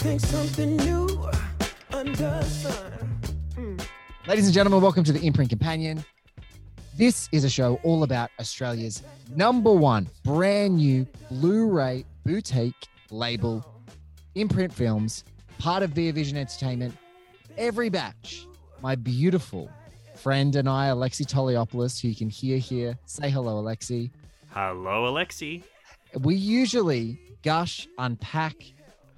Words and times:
Think 0.00 0.20
something 0.22 0.78
new 0.78 1.28
under 1.92 2.42
sun. 2.44 3.78
Ladies 4.26 4.46
and 4.46 4.54
gentlemen, 4.54 4.80
welcome 4.80 5.04
to 5.04 5.12
the 5.12 5.20
Imprint 5.20 5.50
Companion. 5.50 6.02
This 6.96 7.28
is 7.32 7.44
a 7.44 7.50
show 7.50 7.78
all 7.82 8.02
about 8.02 8.30
Australia's 8.40 9.02
number 9.36 9.70
one 9.70 10.08
brand 10.24 10.78
new 10.78 11.06
Blu 11.30 11.68
ray 11.68 12.06
boutique 12.24 12.88
label, 13.10 13.62
Imprint 14.36 14.72
Films, 14.72 15.22
part 15.58 15.82
of 15.82 15.90
Via 15.90 16.14
Vision 16.14 16.38
Entertainment. 16.38 16.96
Every 17.58 17.90
batch, 17.90 18.46
my 18.80 18.94
beautiful 18.94 19.70
friend 20.14 20.56
and 20.56 20.66
I, 20.66 20.88
Alexi 20.88 21.26
Toliopoulos, 21.26 22.00
who 22.00 22.08
you 22.08 22.16
can 22.16 22.30
hear 22.30 22.56
here. 22.56 22.98
Say 23.04 23.28
hello, 23.28 23.62
Alexi. 23.62 24.10
Hello, 24.48 25.12
Alexi. 25.12 25.62
We 26.18 26.36
usually 26.36 27.20
gush, 27.42 27.86
unpack, 27.98 28.54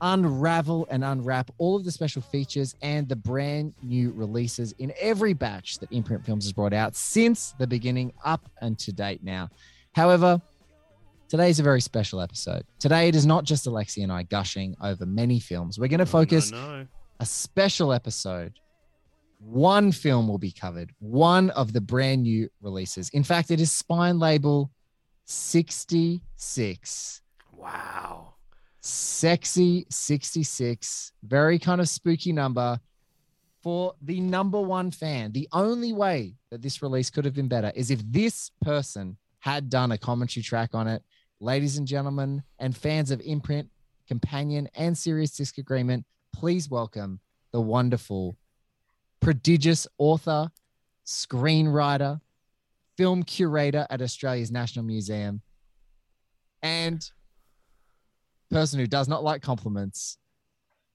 unravel, 0.02 0.86
and 0.90 1.02
unwrap 1.04 1.50
all 1.58 1.76
of 1.76 1.84
the 1.84 1.90
special 1.92 2.20
features 2.20 2.74
and 2.82 3.08
the 3.08 3.16
brand 3.16 3.72
new 3.82 4.12
releases 4.12 4.72
in 4.72 4.92
every 5.00 5.32
batch 5.32 5.78
that 5.78 5.90
Imprint 5.90 6.24
Films 6.26 6.44
has 6.44 6.52
brought 6.52 6.74
out 6.74 6.94
since 6.94 7.54
the 7.58 7.66
beginning 7.66 8.12
up 8.24 8.50
and 8.60 8.78
to 8.80 8.92
date 8.92 9.22
now. 9.22 9.48
However, 9.94 10.40
today 11.28 11.48
is 11.48 11.60
a 11.60 11.62
very 11.62 11.80
special 11.80 12.20
episode. 12.20 12.64
Today 12.78 13.08
it 13.08 13.14
is 13.14 13.24
not 13.24 13.44
just 13.44 13.64
Alexi 13.66 14.02
and 14.02 14.12
I 14.12 14.24
gushing 14.24 14.76
over 14.82 15.06
many 15.06 15.38
films. 15.40 15.78
We're 15.78 15.88
going 15.88 16.00
to 16.00 16.06
focus 16.06 16.50
No, 16.50 16.80
no. 16.80 16.86
a 17.20 17.24
special 17.26 17.92
episode. 17.92 18.52
One 19.38 19.90
film 19.92 20.28
will 20.28 20.38
be 20.38 20.52
covered, 20.52 20.92
one 21.00 21.50
of 21.50 21.72
the 21.72 21.80
brand 21.80 22.22
new 22.22 22.48
releases. 22.60 23.08
In 23.10 23.24
fact, 23.24 23.50
it 23.50 23.60
is 23.60 23.72
spine 23.72 24.18
label 24.18 24.70
66. 25.26 27.20
Wow. 27.56 28.31
Sexy 28.82 29.86
66. 29.90 31.12
Very 31.22 31.58
kind 31.58 31.80
of 31.80 31.88
spooky 31.88 32.32
number 32.32 32.80
for 33.62 33.94
the 34.02 34.20
number 34.20 34.60
one 34.60 34.90
fan. 34.90 35.30
The 35.30 35.48
only 35.52 35.92
way 35.92 36.34
that 36.50 36.62
this 36.62 36.82
release 36.82 37.08
could 37.08 37.24
have 37.24 37.34
been 37.34 37.46
better 37.46 37.70
is 37.76 37.92
if 37.92 38.00
this 38.10 38.50
person 38.60 39.16
had 39.38 39.70
done 39.70 39.92
a 39.92 39.98
commentary 39.98 40.42
track 40.42 40.70
on 40.74 40.88
it. 40.88 41.02
Ladies 41.40 41.76
and 41.76 41.86
gentlemen, 41.86 42.42
and 42.58 42.76
fans 42.76 43.10
of 43.10 43.20
Imprint, 43.20 43.68
Companion, 44.06 44.68
and 44.74 44.96
Serious 44.98 45.36
Disc 45.36 45.58
Agreement, 45.58 46.04
please 46.32 46.68
welcome 46.68 47.20
the 47.52 47.60
wonderful, 47.60 48.36
prodigious 49.20 49.86
author, 49.98 50.50
screenwriter, 51.06 52.20
film 52.96 53.22
curator 53.22 53.86
at 53.90 54.02
Australia's 54.02 54.50
National 54.50 54.84
Museum, 54.84 55.40
and 56.62 57.10
person 58.52 58.78
who 58.78 58.86
does 58.86 59.08
not 59.08 59.24
like 59.24 59.42
compliments, 59.42 60.18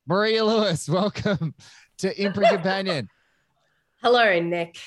Maria 0.08 0.46
Lewis. 0.46 0.88
Welcome 0.90 1.56
to 1.98 2.22
Imprint 2.24 2.50
Companion. 2.54 3.10
Hello, 4.02 4.40
Nick. 4.40 4.78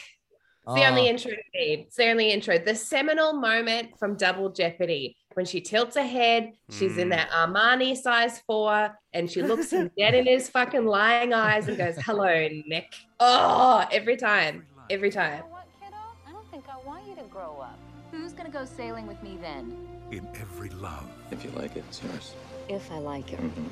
It's 0.67 0.75
the 0.75 0.85
only 0.87 1.03
Oh, 1.03 1.11
intro. 1.11 1.33
It's 1.53 1.97
the 1.97 2.11
only 2.11 2.31
intro. 2.31 2.59
The 2.59 2.75
seminal 2.77 3.33
moment 3.33 3.99
from 3.99 4.15
Double 4.17 4.51
Jeopardy 4.51 5.17
when 5.35 5.45
she 5.47 5.61
tilts 5.61 5.97
her 5.97 6.03
head, 6.07 6.53
she's 6.71 6.97
in 6.99 7.09
Mm. 7.09 7.11
that 7.13 7.31
Armani 7.31 7.97
size 7.97 8.39
four, 8.47 8.97
and 9.13 9.29
she 9.31 9.43
looks 9.43 9.73
him 9.73 9.91
dead 9.99 10.15
in 10.15 10.27
his 10.27 10.49
fucking 10.49 10.87
lying 10.87 11.33
eyes 11.33 11.67
and 11.67 11.77
goes, 11.77 11.97
"Hello, 12.05 12.49
Nick." 12.67 12.95
Oh, 13.19 13.85
every 13.91 14.17
time, 14.17 14.67
every 14.91 15.11
time. 15.11 15.41
know 15.41 15.47
what, 15.47 15.67
kiddo? 15.81 15.97
I 16.29 16.33
don't 16.33 16.49
think 16.51 16.65
I 16.69 16.77
want 16.87 17.07
you 17.09 17.17
to 17.17 17.23
grow 17.23 17.59
up. 17.61 17.79
Who's 18.13 18.33
gonna 18.33 18.51
go 18.51 18.65
sailing 18.65 19.07
with 19.09 19.21
me 19.23 19.39
then? 19.41 19.89
In 20.13 20.27
every 20.41 20.69
love, 20.71 21.09
If 21.31 21.45
you 21.45 21.51
like 21.53 21.77
it, 21.77 21.85
it's 21.89 22.03
yours. 22.03 22.35
If 22.71 22.93
I 22.93 22.99
like 22.99 23.33
it. 23.33 23.41
Mm-hmm. 23.41 23.67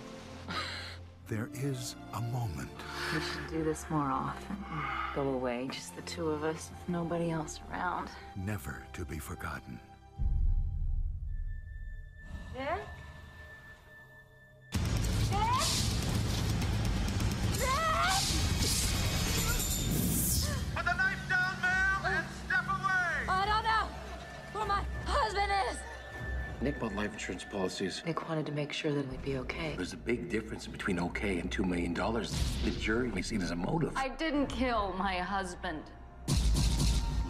there 1.29 1.49
is 1.55 1.95
a 2.15 2.21
moment 2.21 2.69
We 3.15 3.21
should 3.21 3.49
do 3.49 3.63
this 3.63 3.87
more 3.91 4.11
often. 4.11 4.57
Go 5.15 5.23
away, 5.23 5.69
just 5.71 5.95
the 5.95 6.03
two 6.03 6.29
of 6.31 6.43
us, 6.43 6.71
with 6.73 6.89
nobody 6.89 7.31
else 7.31 7.61
around. 7.71 8.09
never 8.35 8.83
to 8.95 9.05
be 9.05 9.19
forgotten. 9.19 9.79
Nick? 12.57 12.81
Nick 26.69 26.81
bought 26.81 26.95
life 26.97 27.15
insurance 27.15 27.45
policies. 27.45 28.03
Nick 28.05 28.29
wanted 28.29 28.45
to 28.45 28.53
make 28.53 28.75
sure 28.75 28.93
that 28.93 29.11
we'd 29.11 29.23
be 29.23 29.39
okay. 29.39 29.73
There's 29.75 29.95
a 29.95 29.97
big 29.97 30.29
difference 30.29 30.67
between 30.67 30.99
okay 30.99 31.39
and 31.39 31.51
$2 31.51 31.67
million. 31.67 31.95
The 31.95 32.71
jury 32.79 33.11
may 33.11 33.23
see 33.23 33.37
it 33.37 33.43
as 33.43 33.53
a 33.53 33.57
motive. 33.57 33.93
I 33.97 34.11
didn't 34.11 34.49
kill 34.49 34.95
my 34.99 35.15
husband. 35.15 35.83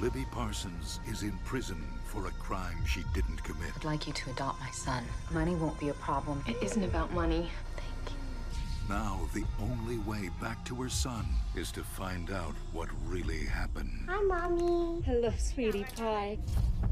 Libby 0.01 0.27
Parsons 0.33 0.99
is 1.09 1.23
in 1.23 1.39
prison 1.45 1.81
for 2.05 2.27
a 2.27 2.33
crime 2.33 2.85
she 2.85 3.05
didn't 3.15 3.41
commit. 3.45 3.71
I'd 3.77 3.85
like 3.85 4.09
you 4.09 4.13
to 4.13 4.31
adopt 4.31 4.59
my 4.59 4.73
son. 4.73 5.05
Money 5.31 5.55
won't 5.55 5.79
be 5.79 5.91
a 5.91 5.95
problem. 5.95 6.43
It 6.49 6.57
isn't 6.61 6.83
about 6.83 7.13
money. 7.13 7.49
Thank 7.77 8.17
you. 8.17 8.89
Now, 8.89 9.21
the 9.35 9.45
only 9.61 9.99
way 9.99 10.31
back 10.43 10.65
to 10.65 10.75
her 10.83 10.89
son 10.89 11.25
is 11.55 11.71
to 11.73 11.85
find 11.85 12.33
out 12.33 12.57
what 12.73 12.89
really 13.07 13.45
happened. 13.45 14.09
Hi, 14.09 14.21
Mommy. 14.21 15.01
Hello, 15.03 15.33
sweetie 15.39 15.87
pie. 15.97 16.39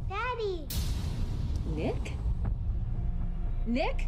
Daddy. 0.09 0.65
Nick? 1.75 2.13
Nick? 3.66 4.06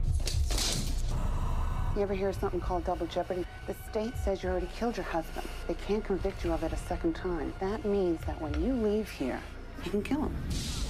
You 1.96 2.02
ever 2.02 2.14
hear 2.14 2.32
something 2.32 2.60
called 2.60 2.84
double 2.84 3.06
jeopardy? 3.08 3.44
The 3.66 3.74
state 3.90 4.16
says 4.16 4.40
you 4.40 4.50
already 4.50 4.68
killed 4.78 4.96
your 4.96 5.04
husband. 5.04 5.48
They 5.66 5.74
can't 5.74 6.04
convict 6.04 6.44
you 6.44 6.52
of 6.52 6.62
it 6.62 6.72
a 6.72 6.76
second 6.76 7.16
time. 7.16 7.52
That 7.58 7.84
means 7.84 8.20
that 8.26 8.40
when 8.40 8.54
you 8.62 8.72
leave 8.72 9.10
here, 9.10 9.40
you 9.84 9.90
can 9.90 10.00
kill 10.02 10.22
him. 10.22 10.36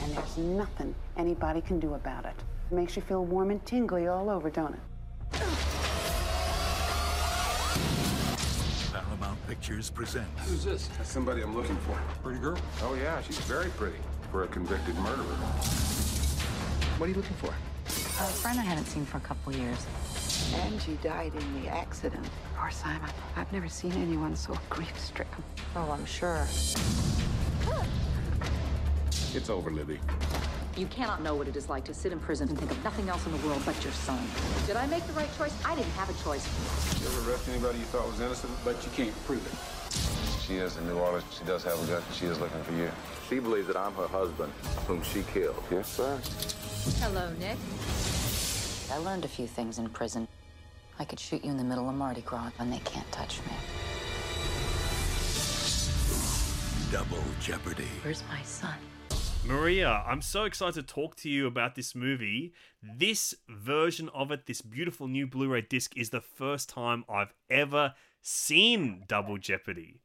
And 0.02 0.14
there's 0.14 0.36
nothing 0.36 0.94
anybody 1.16 1.62
can 1.62 1.80
do 1.80 1.94
about 1.94 2.26
it. 2.26 2.34
It 2.70 2.74
makes 2.74 2.94
you 2.94 3.00
feel 3.00 3.24
warm 3.24 3.50
and 3.50 3.64
tingly 3.64 4.06
all 4.06 4.28
over, 4.28 4.50
don't 4.50 4.74
it? 4.74 4.80
Paramount 8.92 9.46
Pictures 9.46 9.88
presents 9.88 10.28
Who's 10.46 10.64
this? 10.64 10.88
That's 10.98 11.10
somebody 11.10 11.40
I'm 11.40 11.56
looking 11.56 11.76
for. 11.78 11.98
Pretty 12.22 12.38
girl? 12.40 12.58
Oh, 12.82 12.94
yeah, 12.94 13.22
she's 13.22 13.38
very 13.40 13.70
pretty 13.70 13.98
for 14.30 14.44
a 14.44 14.48
convicted 14.48 14.94
murderer. 14.96 15.24
What 16.98 17.06
are 17.06 17.08
you 17.08 17.14
looking 17.16 17.36
for? 17.36 17.54
A 18.20 18.24
friend 18.24 18.58
I 18.58 18.64
haven't 18.64 18.86
seen 18.86 19.06
for 19.06 19.18
a 19.18 19.20
couple 19.20 19.52
years. 19.54 19.86
Angie 20.56 20.98
died 21.04 21.32
in 21.36 21.62
the 21.62 21.68
accident. 21.68 22.26
Poor 22.56 22.68
Simon. 22.68 23.08
I've 23.36 23.52
never 23.52 23.68
seen 23.68 23.92
anyone 23.92 24.34
so 24.34 24.58
grief-stricken. 24.70 25.44
Oh, 25.76 25.88
I'm 25.92 26.04
sure. 26.04 26.44
It's 29.34 29.48
over, 29.48 29.70
Libby. 29.70 30.00
You 30.76 30.86
cannot 30.86 31.22
know 31.22 31.36
what 31.36 31.46
it 31.46 31.54
is 31.54 31.68
like 31.68 31.84
to 31.84 31.94
sit 31.94 32.10
in 32.10 32.18
prison 32.18 32.48
and 32.48 32.58
think 32.58 32.72
of 32.72 32.82
nothing 32.82 33.08
else 33.08 33.24
in 33.24 33.30
the 33.30 33.46
world 33.46 33.62
but 33.64 33.80
your 33.84 33.92
son. 33.92 34.20
Did 34.66 34.74
I 34.74 34.86
make 34.86 35.06
the 35.06 35.12
right 35.12 35.30
choice? 35.38 35.54
I 35.64 35.76
didn't 35.76 35.92
have 35.92 36.10
a 36.10 36.24
choice. 36.24 36.44
You 37.00 37.06
ever 37.06 37.30
arrest 37.30 37.48
anybody 37.48 37.78
you 37.78 37.84
thought 37.84 38.08
was 38.08 38.20
innocent, 38.20 38.52
but 38.64 38.84
you 38.84 38.90
can't 38.96 39.14
prove 39.26 39.46
it? 39.46 39.77
She 40.48 40.56
is 40.56 40.78
in 40.78 40.86
New 40.86 40.94
Orleans. 40.94 41.24
She 41.38 41.44
does 41.44 41.62
have 41.64 41.74
a 41.74 41.86
gun. 41.86 42.02
She 42.14 42.24
is 42.24 42.40
looking 42.40 42.62
for 42.62 42.72
you. 42.72 42.90
She 43.28 43.38
believes 43.38 43.66
that 43.66 43.76
I'm 43.76 43.92
her 43.92 44.06
husband, 44.06 44.50
whom 44.86 45.02
she 45.02 45.22
killed. 45.34 45.62
Yes, 45.70 45.88
sir. 45.90 46.18
Hello, 47.02 47.30
Nick. 47.38 47.58
I 48.90 48.96
learned 48.96 49.26
a 49.26 49.28
few 49.28 49.46
things 49.46 49.78
in 49.78 49.90
prison. 49.90 50.26
I 50.98 51.04
could 51.04 51.20
shoot 51.20 51.44
you 51.44 51.50
in 51.50 51.58
the 51.58 51.64
middle 51.64 51.86
of 51.86 51.94
Mardi 51.94 52.22
Gras 52.22 52.50
and 52.58 52.72
they 52.72 52.78
can't 52.78 53.10
touch 53.12 53.40
me. 53.40 53.52
Double 56.90 57.22
Jeopardy. 57.42 57.84
Where's 58.02 58.22
my 58.30 58.40
son? 58.40 58.78
Maria, 59.44 60.02
I'm 60.06 60.22
so 60.22 60.44
excited 60.44 60.74
to 60.74 60.94
talk 60.94 61.16
to 61.16 61.28
you 61.28 61.46
about 61.46 61.74
this 61.74 61.94
movie. 61.94 62.54
This 62.82 63.34
version 63.50 64.08
of 64.14 64.30
it, 64.30 64.46
this 64.46 64.62
beautiful 64.62 65.08
new 65.08 65.26
Blu 65.26 65.50
ray 65.50 65.60
disc, 65.60 65.94
is 65.94 66.08
the 66.08 66.22
first 66.22 66.70
time 66.70 67.04
I've 67.06 67.34
ever 67.50 67.92
seen 68.22 69.04
Double 69.06 69.36
Jeopardy. 69.36 70.00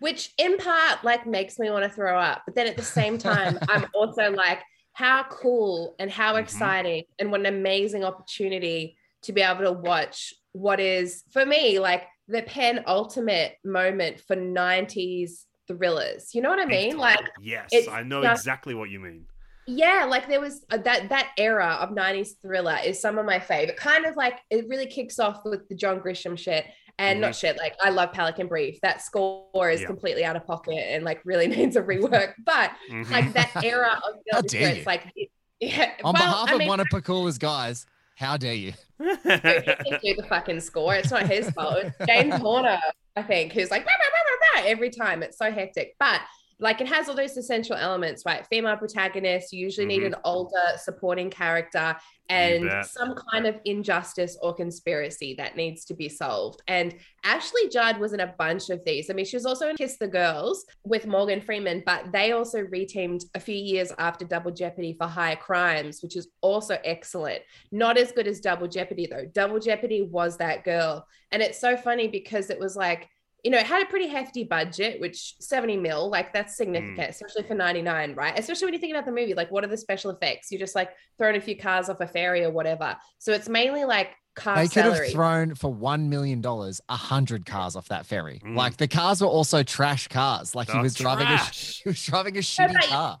Which 0.00 0.32
in 0.38 0.58
part 0.58 1.04
like 1.04 1.26
makes 1.26 1.58
me 1.58 1.70
want 1.70 1.84
to 1.84 1.90
throw 1.90 2.18
up, 2.18 2.42
but 2.46 2.54
then 2.54 2.66
at 2.66 2.76
the 2.76 2.82
same 2.82 3.16
time, 3.18 3.58
I'm 3.68 3.86
also 3.94 4.30
like, 4.30 4.60
how 4.92 5.24
cool 5.24 5.96
and 5.98 6.10
how 6.10 6.34
Mhm. 6.34 6.40
exciting 6.40 7.04
and 7.18 7.30
what 7.32 7.40
an 7.40 7.46
amazing 7.46 8.04
opportunity 8.04 8.96
to 9.22 9.32
be 9.32 9.40
able 9.40 9.64
to 9.64 9.72
watch 9.72 10.32
what 10.52 10.78
is 10.78 11.24
for 11.32 11.44
me 11.44 11.78
like 11.80 12.04
the 12.28 12.42
penultimate 12.42 13.56
moment 13.64 14.20
for 14.20 14.36
90s 14.36 15.46
thrillers. 15.66 16.34
You 16.34 16.42
know 16.42 16.50
what 16.50 16.60
I 16.60 16.66
mean? 16.66 16.96
Like 16.96 17.18
Yes, 17.40 17.70
I 17.90 18.02
know 18.02 18.22
just- 18.22 18.42
exactly 18.42 18.74
what 18.74 18.90
you 18.90 19.00
mean. 19.00 19.26
yeah, 19.66 20.04
like 20.08 20.28
there 20.28 20.40
was 20.40 20.64
uh, 20.70 20.76
that 20.78 21.08
that 21.08 21.32
era 21.38 21.78
of 21.80 21.90
90s 21.90 22.40
thriller 22.40 22.76
is 22.84 23.00
some 23.00 23.18
of 23.18 23.24
my 23.26 23.40
favorite. 23.40 23.76
Kind 23.76 24.04
of 24.06 24.14
like 24.16 24.38
it 24.50 24.68
really 24.68 24.86
kicks 24.86 25.18
off 25.18 25.40
with 25.44 25.68
the 25.68 25.74
John 25.74 26.00
Grisham 26.00 26.38
shit. 26.38 26.66
And 26.98 27.20
not 27.20 27.34
shit, 27.34 27.56
like 27.58 27.74
I 27.82 27.90
love 27.90 28.12
Pelican 28.12 28.46
Brief. 28.46 28.80
That 28.82 29.02
score 29.02 29.70
is 29.70 29.80
Yeah. 29.80 29.86
completely 29.86 30.24
out 30.24 30.36
of 30.36 30.46
pocket 30.46 30.78
and 30.78 31.04
like 31.04 31.20
really 31.24 31.46
needs 31.56 31.76
a 31.76 31.82
rework. 31.82 32.34
But 32.44 32.70
Mhm. 32.90 33.10
like 33.10 33.32
that 33.32 33.50
era 33.64 34.00
of 34.08 34.14
How 34.32 34.40
dare 34.42 34.70
you. 34.70 34.76
it's 34.78 34.86
like 34.86 35.12
yeah, 35.60 35.92
On 36.04 36.12
well, 36.12 36.22
behalf 36.22 36.48
I 36.50 36.52
of 36.54 36.58
mean, 36.58 36.68
one 36.68 36.80
of 36.80 36.88
Pakula's 36.88 37.38
guys, 37.38 37.86
how 38.16 38.36
dare 38.36 38.54
you? 38.54 38.72
do 38.98 39.04
the 39.24 40.26
fucking 40.28 40.60
score. 40.60 40.94
It's 40.94 41.10
not 41.10 41.26
his 41.26 41.50
fault. 41.50 41.78
It's 41.84 41.96
James 42.06 42.34
Horner, 42.36 42.78
I 43.16 43.22
think, 43.22 43.52
who's 43.52 43.70
like 43.70 43.84
"Rah, 43.84 43.92
rah, 43.92 44.06
rah, 44.12 44.60
rah, 44.60 44.62
rah," 44.62 44.68
every 44.70 44.90
time. 44.90 45.22
It's 45.22 45.38
so 45.38 45.50
hectic. 45.50 45.94
But 45.98 46.20
like 46.58 46.80
it 46.80 46.86
has 46.88 47.08
all 47.08 47.16
those 47.16 47.36
essential 47.36 47.76
elements, 47.76 48.22
right? 48.24 48.46
Female 48.46 48.76
protagonist, 48.76 49.52
you 49.52 49.60
usually 49.64 49.86
need 49.86 50.02
Mhm. 50.02 50.06
an 50.06 50.16
older 50.24 50.76
supporting 50.76 51.30
character 51.30 51.96
and 52.30 52.70
some 52.86 53.14
kind 53.30 53.46
of 53.46 53.56
injustice 53.66 54.38
or 54.40 54.54
conspiracy 54.54 55.34
that 55.34 55.56
needs 55.56 55.84
to 55.84 55.94
be 55.94 56.08
solved. 56.08 56.62
And 56.68 56.94
Ashley 57.22 57.68
Judd 57.68 57.98
was 57.98 58.14
in 58.14 58.20
a 58.20 58.34
bunch 58.38 58.70
of 58.70 58.82
these. 58.86 59.10
I 59.10 59.12
mean, 59.12 59.26
she 59.26 59.36
was 59.36 59.44
also 59.44 59.68
in 59.68 59.76
Kiss 59.76 59.98
the 59.98 60.08
Girls 60.08 60.64
with 60.84 61.06
Morgan 61.06 61.42
Freeman, 61.42 61.82
but 61.84 62.12
they 62.12 62.32
also 62.32 62.62
reteamed 62.62 63.24
a 63.34 63.40
few 63.40 63.54
years 63.56 63.92
after 63.98 64.24
Double 64.24 64.50
Jeopardy 64.50 64.94
for 64.98 65.06
Higher 65.06 65.36
Crimes, 65.36 66.02
which 66.02 66.16
is 66.16 66.28
also 66.40 66.78
excellent. 66.82 67.42
Not 67.70 67.98
as 67.98 68.10
good 68.12 68.26
as 68.26 68.40
Double 68.40 68.68
Jeopardy, 68.68 69.06
though. 69.06 69.26
Double 69.26 69.58
Jeopardy 69.58 70.02
was 70.02 70.38
that 70.38 70.64
girl. 70.64 71.06
And 71.30 71.42
it's 71.42 71.58
so 71.58 71.76
funny 71.76 72.08
because 72.08 72.48
it 72.48 72.58
was 72.58 72.74
like, 72.74 73.08
you 73.44 73.50
know, 73.50 73.58
it 73.58 73.66
had 73.66 73.82
a 73.82 73.86
pretty 73.86 74.08
hefty 74.08 74.42
budget, 74.42 75.00
which 75.00 75.34
70 75.38 75.76
mil, 75.76 76.08
like 76.08 76.32
that's 76.32 76.56
significant, 76.56 77.10
especially 77.10 77.42
for 77.42 77.54
99, 77.54 78.14
right? 78.14 78.38
Especially 78.38 78.64
when 78.64 78.72
you 78.74 78.80
think 78.80 78.92
about 78.94 79.04
the 79.04 79.12
movie, 79.12 79.34
like 79.34 79.50
what 79.50 79.62
are 79.62 79.66
the 79.66 79.76
special 79.76 80.10
effects? 80.10 80.50
You're 80.50 80.58
just 80.58 80.74
like 80.74 80.90
throwing 81.18 81.36
a 81.36 81.40
few 81.40 81.56
cars 81.56 81.90
off 81.90 82.00
a 82.00 82.06
ferry 82.06 82.42
or 82.42 82.50
whatever. 82.50 82.96
So 83.18 83.32
it's 83.32 83.46
mainly 83.48 83.84
like 83.84 84.14
car 84.34 84.56
They 84.56 84.68
could 84.68 84.84
have 84.84 85.10
thrown 85.10 85.54
for 85.54 85.72
one 85.72 86.08
million 86.08 86.40
dollars 86.40 86.80
a 86.88 86.96
hundred 86.96 87.44
cars 87.44 87.76
off 87.76 87.88
that 87.88 88.06
ferry. 88.06 88.40
Mm. 88.44 88.56
Like 88.56 88.78
the 88.78 88.88
cars 88.88 89.20
were 89.20 89.28
also 89.28 89.62
trash 89.62 90.08
cars. 90.08 90.54
Like 90.54 90.70
he 90.70 90.78
was 90.78 90.94
driving 90.94 91.26
a 91.26 91.36
he 91.36 91.88
was 91.90 92.02
driving 92.02 92.36
a 92.38 92.40
shitty 92.40 92.72
but- 92.72 92.84
car. 92.84 93.18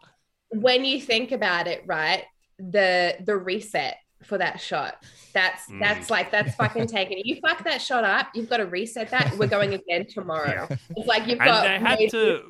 when 0.50 0.86
you 0.86 1.02
think 1.02 1.32
about 1.32 1.66
it, 1.66 1.82
right? 1.86 2.24
The 2.58 3.16
the 3.24 3.36
reset 3.36 3.96
for 4.24 4.38
that 4.38 4.60
shot. 4.60 5.02
That's 5.32 5.66
Mm. 5.68 5.80
that's 5.80 6.10
like 6.10 6.30
that's 6.30 6.54
fucking 6.54 6.86
taken. 6.86 7.18
You 7.24 7.40
fuck 7.40 7.64
that 7.64 7.80
shot 7.82 8.04
up, 8.04 8.28
you've 8.34 8.48
got 8.48 8.58
to 8.58 8.66
reset 8.66 9.10
that. 9.10 9.36
We're 9.36 9.46
going 9.48 9.74
again 9.74 10.06
tomorrow. 10.06 10.68
It's 10.96 11.06
like 11.06 11.26
you've 11.26 11.38
got 11.38 11.66
And 11.66 11.84
they 11.84 11.88
had 11.88 11.98
maybe- 11.98 12.10
to, 12.10 12.42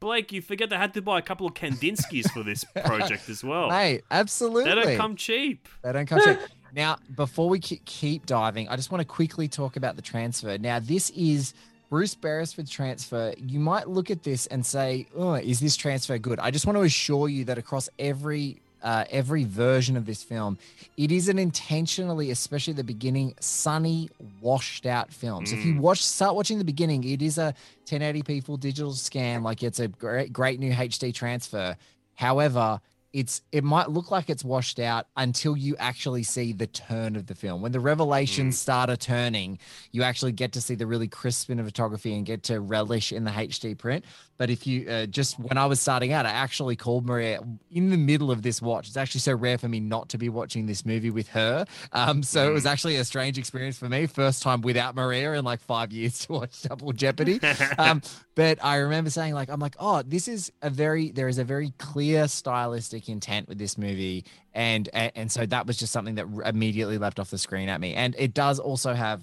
Blake, 0.00 0.32
you 0.32 0.42
forget 0.42 0.68
they 0.70 0.76
had 0.76 0.92
to 0.94 1.02
buy 1.02 1.18
a 1.18 1.22
couple 1.22 1.46
of 1.46 1.54
Kandinskis 1.54 2.30
for 2.30 2.42
this 2.42 2.62
project 2.84 3.28
as 3.28 3.42
well. 3.42 3.70
Hey, 3.70 4.02
absolutely. 4.10 4.64
They 4.74 4.82
don't 4.82 4.96
come 4.98 5.16
cheap. 5.16 5.68
They 5.82 5.92
don't 5.92 6.06
come 6.06 6.20
cheap. 6.22 6.38
Now, 6.74 6.98
before 7.16 7.48
we 7.48 7.58
keep 7.60 8.26
diving, 8.26 8.68
I 8.68 8.76
just 8.76 8.92
want 8.92 9.00
to 9.00 9.06
quickly 9.06 9.48
talk 9.48 9.76
about 9.76 9.96
the 9.96 10.02
transfer. 10.02 10.58
Now, 10.58 10.78
this 10.78 11.08
is 11.16 11.54
Bruce 11.88 12.14
Beresford's 12.14 12.70
transfer. 12.70 13.32
You 13.38 13.58
might 13.58 13.88
look 13.88 14.10
at 14.10 14.22
this 14.22 14.46
and 14.48 14.64
say, 14.66 15.06
"Oh, 15.16 15.32
is 15.32 15.60
this 15.60 15.76
transfer 15.76 16.18
good?" 16.18 16.38
I 16.38 16.50
just 16.50 16.66
want 16.66 16.76
to 16.76 16.82
assure 16.82 17.30
you 17.30 17.46
that 17.46 17.56
across 17.56 17.88
every 17.98 18.58
uh, 18.82 19.04
every 19.10 19.44
version 19.44 19.96
of 19.96 20.06
this 20.06 20.22
film, 20.22 20.58
it 20.96 21.10
is 21.12 21.28
an 21.28 21.38
intentionally, 21.38 22.30
especially 22.30 22.72
the 22.72 22.84
beginning, 22.84 23.34
sunny, 23.40 24.08
washed 24.40 24.86
out 24.86 25.12
film. 25.12 25.46
So 25.46 25.54
if 25.54 25.64
you 25.64 25.74
Mm. 25.74 25.80
watch, 25.80 26.04
start 26.04 26.34
watching 26.34 26.58
the 26.58 26.64
beginning, 26.64 27.04
it 27.04 27.22
is 27.22 27.38
a 27.38 27.54
1080p 27.86 28.40
full 28.40 28.56
digital 28.56 28.92
scan, 28.94 29.42
like 29.42 29.62
it's 29.62 29.80
a 29.80 29.88
great, 29.88 30.32
great 30.32 30.60
new 30.60 30.72
HD 30.72 31.12
transfer. 31.12 31.76
However, 32.14 32.80
it's 33.14 33.40
it 33.52 33.64
might 33.64 33.88
look 33.90 34.10
like 34.10 34.28
it's 34.28 34.44
washed 34.44 34.78
out 34.78 35.06
until 35.16 35.56
you 35.56 35.74
actually 35.78 36.22
see 36.22 36.52
the 36.52 36.66
turn 36.66 37.16
of 37.16 37.26
the 37.26 37.34
film. 37.34 37.62
When 37.62 37.72
the 37.72 37.80
revelations 37.80 38.58
start 38.58 38.90
a 38.90 38.98
turning, 38.98 39.58
you 39.92 40.02
actually 40.02 40.32
get 40.32 40.52
to 40.52 40.60
see 40.60 40.74
the 40.74 40.86
really 40.86 41.08
crisp 41.08 41.48
cinematography 41.48 42.14
and 42.14 42.26
get 42.26 42.42
to 42.44 42.60
relish 42.60 43.10
in 43.10 43.24
the 43.24 43.30
HD 43.30 43.76
print. 43.76 44.04
But 44.38 44.50
if 44.50 44.66
you 44.66 44.88
uh, 44.88 45.06
just 45.06 45.38
when 45.38 45.58
I 45.58 45.66
was 45.66 45.80
starting 45.80 46.12
out, 46.12 46.24
I 46.24 46.30
actually 46.30 46.76
called 46.76 47.04
Maria 47.04 47.40
in 47.70 47.90
the 47.90 47.96
middle 47.96 48.30
of 48.30 48.42
this 48.42 48.62
watch. 48.62 48.86
It's 48.86 48.96
actually 48.96 49.20
so 49.20 49.34
rare 49.34 49.58
for 49.58 49.68
me 49.68 49.80
not 49.80 50.08
to 50.10 50.18
be 50.18 50.28
watching 50.28 50.66
this 50.66 50.86
movie 50.86 51.10
with 51.10 51.28
her. 51.28 51.66
Um, 51.92 52.22
so 52.22 52.48
it 52.48 52.52
was 52.52 52.64
actually 52.64 52.96
a 52.96 53.04
strange 53.04 53.36
experience 53.36 53.76
for 53.76 53.88
me. 53.88 54.06
First 54.06 54.42
time 54.42 54.60
without 54.60 54.94
Maria 54.94 55.32
in 55.32 55.44
like 55.44 55.60
five 55.60 55.92
years 55.92 56.20
to 56.20 56.32
watch 56.32 56.62
Double 56.62 56.92
Jeopardy. 56.92 57.40
Um, 57.76 58.02
but 58.34 58.58
I 58.64 58.76
remember 58.76 59.10
saying 59.10 59.34
like, 59.34 59.48
I'm 59.50 59.60
like, 59.60 59.74
oh, 59.78 60.02
this 60.02 60.28
is 60.28 60.52
a 60.62 60.70
very 60.70 61.10
there 61.10 61.28
is 61.28 61.38
a 61.38 61.44
very 61.44 61.72
clear 61.78 62.28
stylistic 62.28 63.08
intent 63.08 63.48
with 63.48 63.58
this 63.58 63.76
movie, 63.76 64.24
and 64.54 64.88
and, 64.92 65.12
and 65.14 65.32
so 65.32 65.44
that 65.46 65.66
was 65.66 65.76
just 65.76 65.92
something 65.92 66.14
that 66.16 66.26
immediately 66.44 66.98
leapt 66.98 67.18
off 67.18 67.30
the 67.30 67.38
screen 67.38 67.68
at 67.68 67.80
me. 67.80 67.94
And 67.94 68.14
it 68.18 68.34
does 68.34 68.58
also 68.58 68.94
have 68.94 69.22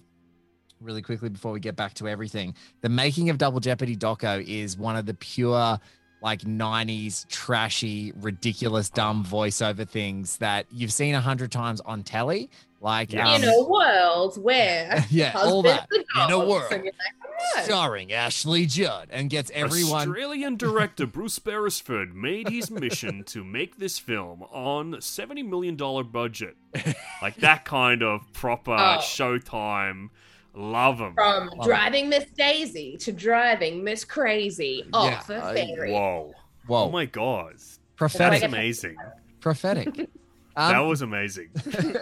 really 0.85 1.01
quickly 1.01 1.29
before 1.29 1.51
we 1.51 1.59
get 1.59 1.75
back 1.75 1.93
to 1.95 2.07
everything. 2.07 2.55
The 2.81 2.89
making 2.89 3.29
of 3.29 3.37
Double 3.37 3.59
Jeopardy 3.59 3.97
doco 3.97 4.43
is 4.47 4.77
one 4.77 4.95
of 4.95 5.05
the 5.05 5.13
pure 5.15 5.79
like 6.21 6.41
90s 6.41 7.27
trashy, 7.27 8.11
ridiculous, 8.15 8.89
dumb 8.89 9.23
voiceover 9.23 9.87
things 9.87 10.37
that 10.37 10.65
you've 10.71 10.93
seen 10.93 11.13
a 11.13 11.21
hundred 11.21 11.51
times 11.51 11.81
on 11.81 12.03
telly. 12.03 12.49
Like 12.81 13.13
in 13.13 13.19
um, 13.19 13.43
a 13.43 13.63
world 13.67 14.41
where 14.41 15.03
Yeah, 15.09 15.33
all 15.35 15.61
that. 15.63 15.87
In 15.91 16.31
a 16.31 16.37
world. 16.39 16.69
like, 16.71 16.93
"Oh." 17.57 17.61
starring 17.63 18.13
Ashley 18.13 18.65
Judd 18.65 19.07
and 19.11 19.29
gets 19.29 19.51
everyone 19.53 20.07
Australian 20.07 20.55
director 20.55 21.05
Bruce 21.05 21.39
Beresford 21.39 22.15
made 22.15 22.49
his 22.49 22.69
mission 22.71 23.23
to 23.25 23.43
make 23.43 23.77
this 23.77 23.97
film 23.99 24.43
on 24.51 25.01
seventy 25.01 25.41
million 25.43 25.75
dollar 25.75 26.03
budget, 26.03 26.55
like 27.21 27.35
that 27.37 27.65
kind 27.65 28.03
of 28.03 28.21
proper 28.33 28.73
Oh. 28.73 28.97
Showtime. 29.01 30.09
Love 30.55 30.97
them. 30.99 31.13
From 31.15 31.49
driving 31.63 32.09
Miss 32.09 32.25
Daisy 32.37 32.97
to 32.97 33.11
driving 33.11 33.83
Miss 33.83 34.05
Crazy 34.05 34.83
off 34.93 35.25
Yeah, 35.29 35.35
a 35.35 35.39
uh, 35.41 35.53
ferry. 35.53 35.91
Whoa! 35.91 36.33
Whoa. 36.67 36.83
Oh 36.85 36.89
my 36.91 37.05
god! 37.05 37.55
prophetic. 37.95 38.41
That's 38.41 38.53
amazing. 38.53 38.95
prophetic. 39.39 39.93
that 40.57 40.75
Um, 40.75 40.87
was 40.87 41.01
amazing. 41.01 41.49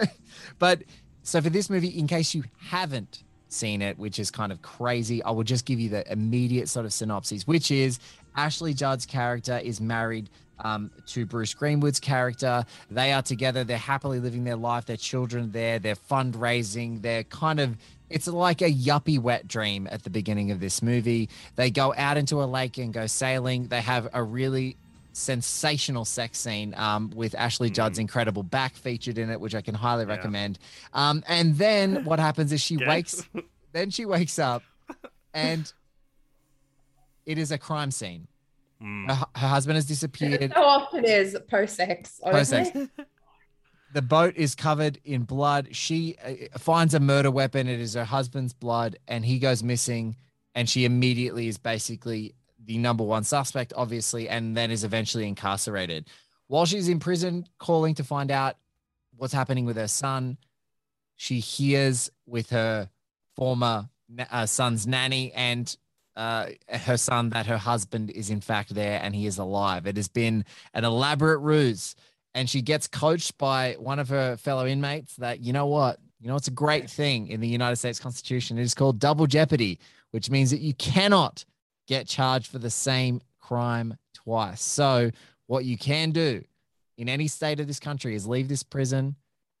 but 0.58 0.82
so 1.22 1.40
for 1.40 1.50
this 1.50 1.68
movie, 1.70 1.88
in 1.98 2.06
case 2.06 2.34
you 2.34 2.44
haven't 2.58 3.22
seen 3.48 3.80
it, 3.82 3.98
which 3.98 4.18
is 4.18 4.30
kind 4.30 4.50
of 4.52 4.60
crazy, 4.62 5.22
I 5.22 5.30
will 5.30 5.44
just 5.44 5.64
give 5.64 5.78
you 5.80 5.88
the 5.88 6.10
immediate 6.12 6.68
sort 6.68 6.86
of 6.86 6.92
synopsis, 6.92 7.46
which 7.46 7.70
is 7.70 7.98
Ashley 8.36 8.74
Judd's 8.74 9.06
character 9.06 9.58
is 9.58 9.80
married 9.80 10.30
um, 10.60 10.90
to 11.06 11.26
Bruce 11.26 11.54
Greenwood's 11.54 12.00
character. 12.00 12.64
They 12.90 13.12
are 13.12 13.22
together. 13.22 13.64
They're 13.64 13.78
happily 13.78 14.20
living 14.20 14.44
their 14.44 14.56
life. 14.56 14.86
Their 14.86 14.96
children 14.96 15.44
are 15.44 15.48
there. 15.48 15.78
They're 15.78 15.94
fundraising. 15.96 17.02
They're 17.02 17.24
kind 17.24 17.60
of 17.60 17.76
it's 18.14 18.28
like 18.28 18.62
a 18.62 18.72
yuppie 18.72 19.18
wet 19.18 19.48
dream 19.48 19.88
at 19.90 20.04
the 20.04 20.10
beginning 20.10 20.52
of 20.52 20.60
this 20.60 20.82
movie. 20.82 21.28
They 21.56 21.72
go 21.72 21.92
out 21.96 22.16
into 22.16 22.40
a 22.42 22.46
lake 22.46 22.78
and 22.78 22.92
go 22.92 23.06
sailing. 23.08 23.66
They 23.66 23.80
have 23.80 24.08
a 24.14 24.22
really 24.22 24.76
sensational 25.12 26.04
sex 26.04 26.38
scene 26.38 26.74
um, 26.76 27.10
with 27.16 27.34
Ashley 27.34 27.70
Judd's 27.70 27.98
incredible 27.98 28.44
back 28.44 28.76
featured 28.76 29.18
in 29.18 29.30
it, 29.30 29.40
which 29.40 29.56
I 29.56 29.62
can 29.62 29.74
highly 29.74 30.04
recommend. 30.04 30.60
Um, 30.92 31.24
and 31.26 31.56
then 31.58 32.04
what 32.04 32.20
happens 32.20 32.52
is 32.52 32.60
she 32.60 32.76
Okay. 32.84 32.86
wakes, 32.86 33.28
then 33.72 33.90
she 33.90 34.06
wakes 34.06 34.38
up, 34.38 34.62
and 35.34 35.72
it 37.26 37.36
is 37.36 37.50
a 37.50 37.58
crime 37.58 37.90
scene. 37.90 38.28
Mm. 38.80 39.10
Her, 39.10 39.26
her 39.34 39.48
husband 39.48 39.74
has 39.74 39.86
disappeared. 39.86 40.52
How 40.52 40.64
often 40.64 41.04
is 41.04 41.36
post 41.48 41.74
sex? 41.74 42.20
Post-sex. 42.24 42.70
The 43.94 44.02
boat 44.02 44.34
is 44.36 44.56
covered 44.56 44.98
in 45.04 45.22
blood. 45.22 45.68
She 45.70 46.16
uh, 46.24 46.58
finds 46.58 46.94
a 46.94 47.00
murder 47.00 47.30
weapon. 47.30 47.68
It 47.68 47.78
is 47.78 47.94
her 47.94 48.04
husband's 48.04 48.52
blood, 48.52 48.98
and 49.06 49.24
he 49.24 49.38
goes 49.38 49.62
missing. 49.62 50.16
And 50.56 50.68
she 50.68 50.84
immediately 50.84 51.46
is 51.46 51.58
basically 51.58 52.34
the 52.64 52.76
number 52.78 53.04
one 53.04 53.22
suspect, 53.22 53.72
obviously, 53.76 54.28
and 54.28 54.56
then 54.56 54.72
is 54.72 54.82
eventually 54.82 55.28
incarcerated. 55.28 56.08
While 56.48 56.66
she's 56.66 56.88
in 56.88 56.98
prison, 56.98 57.46
calling 57.58 57.94
to 57.94 58.04
find 58.04 58.32
out 58.32 58.56
what's 59.16 59.32
happening 59.32 59.64
with 59.64 59.76
her 59.76 59.88
son, 59.88 60.38
she 61.14 61.38
hears 61.38 62.10
with 62.26 62.50
her 62.50 62.88
former 63.36 63.88
uh, 64.28 64.46
son's 64.46 64.88
nanny 64.88 65.32
and 65.34 65.76
uh, 66.16 66.46
her 66.68 66.96
son 66.96 67.30
that 67.30 67.46
her 67.46 67.58
husband 67.58 68.10
is 68.10 68.30
in 68.30 68.40
fact 68.40 68.74
there 68.74 69.00
and 69.02 69.14
he 69.14 69.26
is 69.26 69.38
alive. 69.38 69.86
It 69.86 69.96
has 69.96 70.08
been 70.08 70.44
an 70.72 70.84
elaborate 70.84 71.38
ruse. 71.38 71.94
And 72.34 72.50
she 72.50 72.62
gets 72.62 72.88
coached 72.88 73.38
by 73.38 73.76
one 73.78 73.98
of 73.98 74.08
her 74.08 74.36
fellow 74.36 74.66
inmates 74.66 75.16
that, 75.16 75.40
you 75.40 75.52
know 75.52 75.66
what? 75.66 75.98
You 76.20 76.28
know, 76.28 76.36
it's 76.36 76.48
a 76.48 76.52
great 76.52 76.90
thing 76.90 77.28
in 77.28 77.40
the 77.40 77.48
United 77.48 77.76
States 77.76 78.00
Constitution. 78.00 78.58
It 78.58 78.62
is 78.62 78.74
called 78.74 78.98
double 78.98 79.26
jeopardy, 79.26 79.78
which 80.10 80.30
means 80.30 80.50
that 80.50 80.60
you 80.60 80.74
cannot 80.74 81.44
get 81.86 82.06
charged 82.06 82.46
for 82.46 82.58
the 82.58 82.70
same 82.70 83.20
crime 83.40 83.96
twice. 84.14 84.62
So, 84.62 85.10
what 85.46 85.64
you 85.64 85.76
can 85.76 86.10
do 86.10 86.42
in 86.96 87.08
any 87.08 87.28
state 87.28 87.60
of 87.60 87.66
this 87.66 87.78
country 87.78 88.14
is 88.14 88.26
leave 88.26 88.48
this 88.48 88.62
prison, 88.62 89.16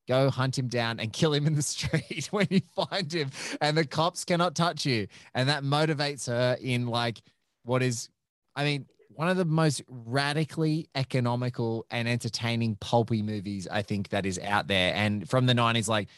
go 0.08 0.30
hunt 0.30 0.58
him 0.58 0.68
down 0.68 1.00
and 1.00 1.12
kill 1.12 1.32
him 1.32 1.46
in 1.46 1.54
the 1.54 1.62
street 1.74 2.28
when 2.30 2.46
you 2.50 2.60
find 2.74 3.12
him. 3.12 3.30
And 3.60 3.76
the 3.76 3.84
cops 3.84 4.24
cannot 4.24 4.54
touch 4.54 4.86
you. 4.86 5.08
And 5.34 5.48
that 5.48 5.62
motivates 5.62 6.26
her 6.26 6.56
in 6.60 6.86
like 6.86 7.20
what 7.64 7.82
is, 7.82 8.08
I 8.56 8.64
mean, 8.64 8.86
one 9.16 9.28
of 9.28 9.36
the 9.36 9.44
most 9.44 9.82
radically 9.88 10.88
economical 10.94 11.86
and 11.90 12.08
entertaining 12.08 12.76
pulpy 12.76 13.22
movies 13.22 13.68
I 13.70 13.82
think 13.82 14.10
that 14.10 14.26
is 14.26 14.38
out 14.38 14.68
there. 14.68 14.94
And 14.94 15.28
from 15.28 15.46
the 15.46 15.54
90s, 15.54 15.88
like 15.88 16.08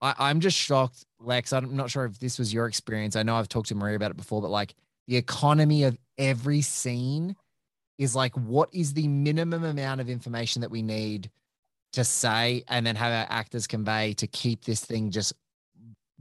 I, 0.00 0.14
I'm 0.18 0.40
just 0.40 0.56
shocked, 0.56 1.04
Lex. 1.18 1.52
I'm 1.52 1.76
not 1.76 1.90
sure 1.90 2.04
if 2.04 2.18
this 2.18 2.38
was 2.38 2.52
your 2.52 2.66
experience. 2.66 3.16
I 3.16 3.22
know 3.22 3.36
I've 3.36 3.48
talked 3.48 3.68
to 3.68 3.74
Maria 3.74 3.96
about 3.96 4.10
it 4.10 4.16
before, 4.16 4.40
but 4.40 4.50
like 4.50 4.74
the 5.06 5.16
economy 5.16 5.84
of 5.84 5.98
every 6.18 6.62
scene 6.62 7.36
is 7.98 8.16
like, 8.16 8.34
what 8.34 8.70
is 8.72 8.94
the 8.94 9.08
minimum 9.08 9.64
amount 9.64 10.00
of 10.00 10.08
information 10.08 10.62
that 10.62 10.70
we 10.70 10.82
need 10.82 11.30
to 11.92 12.04
say 12.04 12.64
and 12.68 12.86
then 12.86 12.96
have 12.96 13.12
our 13.12 13.26
actors 13.28 13.66
convey 13.66 14.14
to 14.14 14.26
keep 14.26 14.64
this 14.64 14.84
thing 14.84 15.10
just 15.10 15.34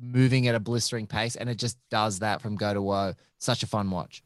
moving 0.02 0.48
at 0.48 0.56
a 0.56 0.60
blistering 0.60 1.08
pace? 1.08 1.36
And 1.36 1.50
it 1.50 1.56
just 1.56 1.78
does 1.90 2.20
that 2.20 2.42
from 2.42 2.58
go 2.58 2.74
to 2.74 2.82
woe. 2.82 3.14
Such 3.38 3.64
a 3.64 3.68
fun 3.68 3.90
watch. 3.92 4.22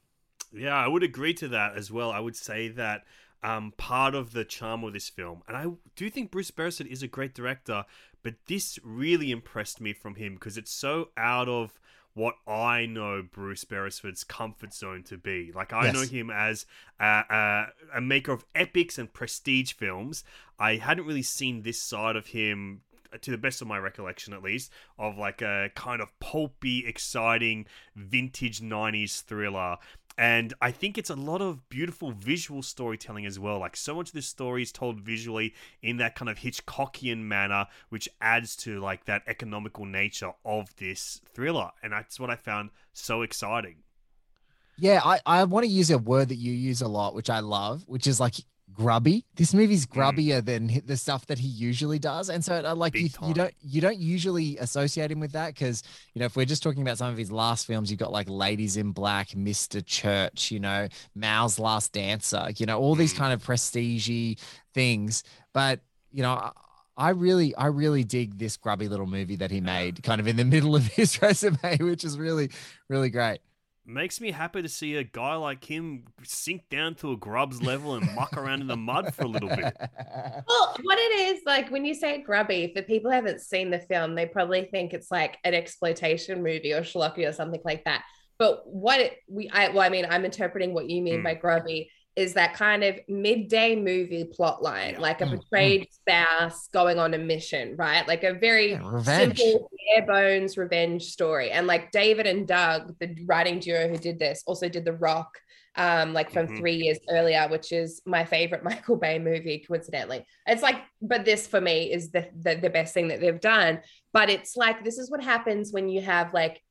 Yeah, 0.54 0.76
I 0.76 0.88
would 0.88 1.04
agree 1.04 1.34
to 1.36 1.48
that 1.50 1.76
as 1.76 1.92
well. 1.92 2.12
I 2.12 2.20
would 2.20 2.36
say 2.36 2.68
that 2.70 3.04
um, 3.44 3.74
part 3.78 4.16
of 4.16 4.34
the 4.34 4.46
charm 4.46 4.84
of 4.84 4.94
this 4.94 5.10
film, 5.10 5.42
and 5.48 5.58
I 5.58 5.68
do 5.96 6.10
think 6.10 6.32
Bruce 6.32 6.52
Beresford 6.52 6.88
is 6.88 7.04
a 7.04 7.08
great 7.08 7.34
director, 7.34 7.86
but 8.22 8.36
this 8.48 8.80
really 8.84 9.32
impressed 9.32 9.82
me 9.82 9.94
from 9.94 10.16
him 10.16 10.36
because 10.36 10.58
it's 10.58 10.72
so 10.72 11.10
out 11.18 11.50
of 11.50 11.80
what 12.14 12.36
I 12.48 12.86
know 12.86 13.24
Bruce 13.24 13.64
Beresford's 13.64 14.24
comfort 14.24 14.74
zone 14.74 15.02
to 15.04 15.18
be. 15.18 15.52
Like 15.54 15.74
I 15.74 15.86
Yes. 15.86 15.94
know 15.96 16.02
him 16.04 16.30
as 16.30 16.66
a, 17.00 17.24
a, 17.30 17.66
a 17.98 18.02
maker 18.02 18.32
of 18.32 18.46
epics 18.54 19.00
and 19.00 19.12
prestige 19.12 19.74
films. 19.74 20.24
I 20.60 20.76
hadn't 20.76 21.06
really 21.08 21.24
seen 21.24 21.64
this 21.64 21.82
side 21.82 22.16
of 22.16 22.28
him 22.28 22.82
to 23.22 23.32
the 23.32 23.38
best 23.38 23.62
of 23.62 23.68
my 23.68 23.78
recollection 23.78 24.34
at 24.34 24.42
least 24.42 24.72
of 24.98 25.18
like 25.20 25.42
a 25.42 25.70
kind 25.76 26.02
of 26.02 26.08
pulpy 26.20 26.84
exciting 26.86 27.66
vintage 27.96 28.60
90s 28.60 29.22
thriller 29.22 29.78
and 30.18 30.54
I 30.62 30.72
think 30.72 30.98
it's 30.98 31.10
a 31.10 31.16
lot 31.16 31.42
of 31.42 31.68
beautiful 31.70 32.12
visual 32.12 32.62
storytelling 32.62 33.26
as 33.26 33.40
well. 33.40 33.60
Like 33.60 33.76
so 33.76 33.96
much 33.96 34.10
of 34.10 34.14
this 34.14 34.28
story 34.28 34.62
is 34.62 34.72
told 34.72 35.00
visually 35.00 35.54
in 35.82 35.98
that 35.98 36.16
kind 36.16 36.30
of 36.30 36.38
Hitchcockian 36.38 37.20
manner, 37.20 37.66
which 37.90 38.08
adds 38.22 38.56
to 38.58 38.80
like 38.80 39.06
that 39.06 39.24
economical 39.28 39.86
nature 39.86 40.34
of 40.46 40.76
this 40.78 41.22
thriller, 41.34 41.72
and 41.82 41.94
that's 41.94 42.20
what 42.20 42.30
I 42.30 42.36
found 42.36 42.70
so 42.94 43.22
exciting. 43.22 43.78
Yeah, 44.78 45.02
I, 45.04 45.20
I 45.26 45.44
want 45.44 45.66
to 45.66 45.72
use 45.72 45.92
a 45.92 45.98
word 45.98 46.30
that 46.30 46.36
you 46.36 46.52
use 46.52 46.82
a 46.82 46.88
lot, 46.88 47.14
which 47.14 47.30
I 47.30 47.40
love, 47.42 47.84
which 47.88 48.08
is 48.08 48.20
like 48.20 48.36
grubby. 48.74 49.26
This 49.36 49.54
movie's 49.54 49.86
Mm. 49.86 49.94
grubbier 49.96 50.44
than 50.46 50.82
the 50.86 50.98
stuff 50.98 51.26
that 51.28 51.40
he 51.40 51.48
usually 51.48 52.00
does, 52.00 52.30
and 52.30 52.44
so 52.44 52.64
uh, 52.66 52.76
like 52.76 52.96
you, 52.96 53.10
you 53.28 53.34
don't 53.34 53.54
you 53.62 53.82
don't 53.82 53.98
usually 54.00 54.58
associate 54.58 55.12
him 55.12 55.20
with 55.20 55.32
that 55.34 55.54
because 55.54 55.84
you 56.14 56.20
know 56.20 56.26
if 56.26 56.36
we're 56.36 56.46
just 56.46 56.64
talking 56.64 56.82
about 56.82 56.98
some 56.98 57.12
of 57.12 57.18
his 57.18 57.32
last 57.32 57.66
films, 57.68 57.90
you've 57.92 58.00
got 58.00 58.12
like 58.12 58.30
Ladies 58.30 58.78
in 58.78 58.92
Black, 58.92 59.36
Mister 59.36 59.82
Church, 59.82 60.52
you 60.52 60.60
know, 60.60 60.88
Mao's 61.16 61.60
Last 61.60 61.92
Dancer, 61.94 62.48
you 62.58 62.66
know, 62.66 62.80
all 62.80 62.96
Mm. 62.96 63.00
these 63.00 63.14
kind 63.14 63.34
of 63.34 63.44
prestigey 63.46 64.40
things, 64.74 65.24
but 65.54 65.80
you 66.12 66.24
know. 66.24 66.52
I 66.96 67.10
really, 67.10 67.56
I 67.56 67.66
really 67.68 68.04
dig 68.04 68.38
this 68.38 68.56
grubby 68.56 68.88
little 68.88 69.08
movie 69.08 69.38
that 69.38 69.50
he 69.50 69.62
made, 69.62 70.04
kind 70.04 70.22
of 70.22 70.28
in 70.28 70.36
the 70.36 70.46
middle 70.56 70.76
of 70.76 70.86
his 70.86 71.20
resume, 71.24 71.78
which 71.80 72.04
is 72.04 72.20
really, 72.20 72.52
really 72.88 73.10
great. 73.10 73.40
Makes 73.86 74.22
me 74.22 74.32
happy 74.32 74.62
to 74.62 74.70
see 74.70 74.96
a 74.96 75.04
guy 75.04 75.36
like 75.36 75.66
him 75.66 76.06
sink 76.24 76.70
down 76.70 76.96
to 76.96 77.12
a 77.12 77.18
grub's 77.18 77.62
level 77.62 77.96
and 77.96 78.16
muck 78.16 78.38
around 78.38 78.62
in 78.62 78.68
the 78.68 78.78
mud 78.78 79.14
for 79.14 79.24
a 79.24 79.28
little 79.28 79.50
bit. 79.50 79.76
Well, 80.48 80.78
what 80.84 80.98
it 80.98 81.36
is 81.36 81.42
like 81.46 81.70
when 81.70 81.84
you 81.84 81.94
say 81.94 82.22
grubby, 82.22 82.72
for 82.74 82.82
people 82.82 83.12
who 83.12 83.16
haven't 83.16 83.42
seen 83.42 83.70
the 83.72 83.80
film, 83.80 84.16
they 84.16 84.26
probably 84.26 84.66
think 84.72 84.94
it's 84.94 85.12
like 85.12 85.38
an 85.44 85.54
exploitation 85.54 86.42
movie 86.44 86.72
or 86.74 86.82
schlocky 86.82 87.28
or 87.28 87.34
something 87.34 87.62
like 87.66 87.84
that. 87.84 88.04
But 88.40 88.62
what 88.66 89.00
it, 89.00 89.18
we, 89.28 89.50
I, 89.50 89.70
well, 89.70 89.82
I 89.82 89.90
mean, 89.90 90.06
I'm 90.10 90.26
interpreting 90.26 90.74
what 90.74 90.90
you 90.90 91.02
mean 91.02 91.20
Mm. 91.20 91.24
by 91.24 91.34
grubby 91.36 91.90
is 92.16 92.34
that 92.36 92.54
kind 92.54 92.84
of 92.84 93.00
midday 93.08 93.76
movie 93.76 94.26
plot 94.26 94.62
line, 94.62 94.98
like 95.00 95.22
a 95.22 95.26
Mm, 95.26 95.32
betrayed 95.40 95.88
spouse 95.92 96.68
going 96.74 97.00
on 97.00 97.14
a 97.14 97.18
mission, 97.18 97.76
right? 97.76 98.08
Like 98.08 98.24
a 98.24 98.34
very 98.34 98.88
revenge. 98.92 99.40
simple, 99.40 99.70
bare 99.96 100.06
bones 100.06 100.58
revenge 100.58 101.04
story. 101.06 101.52
And 101.52 101.66
like 101.68 101.92
David 101.92 102.28
and 102.28 102.48
Doug, 102.48 102.98
the 103.00 103.16
writing 103.26 103.60
duo 103.60 103.88
who 103.88 103.98
did 103.98 104.20
this, 104.20 104.44
also 104.46 104.70
did 104.70 104.86
The 104.86 104.94
Rock, 104.94 105.40
um, 105.76 106.14
like 106.14 106.30
from 106.32 106.48
Mhm. 106.48 106.56
three 106.56 106.76
years 106.76 107.00
earlier, 107.10 107.48
which 107.50 107.72
is 107.72 108.02
my 108.06 108.26
favorite 108.26 108.64
Michael 108.64 108.98
Bay 108.98 109.18
movie, 109.20 109.66
coincidentally. 109.68 110.26
It's 110.46 110.62
like, 110.62 110.82
but 111.02 111.26
this 111.26 111.48
for 111.48 111.60
me 111.62 111.92
is 111.92 112.12
the, 112.12 112.30
the 112.40 112.56
the 112.56 112.70
best 112.70 112.94
thing 112.94 113.08
that 113.08 113.20
they've 113.22 113.40
done. 113.40 113.82
But 114.14 114.30
it's 114.30 114.56
like 114.56 114.84
this 114.84 114.98
is 115.00 115.10
what 115.10 115.24
happens 115.24 115.72
when 115.74 115.90
you 115.90 116.02
have 116.02 116.34
like 116.34 116.62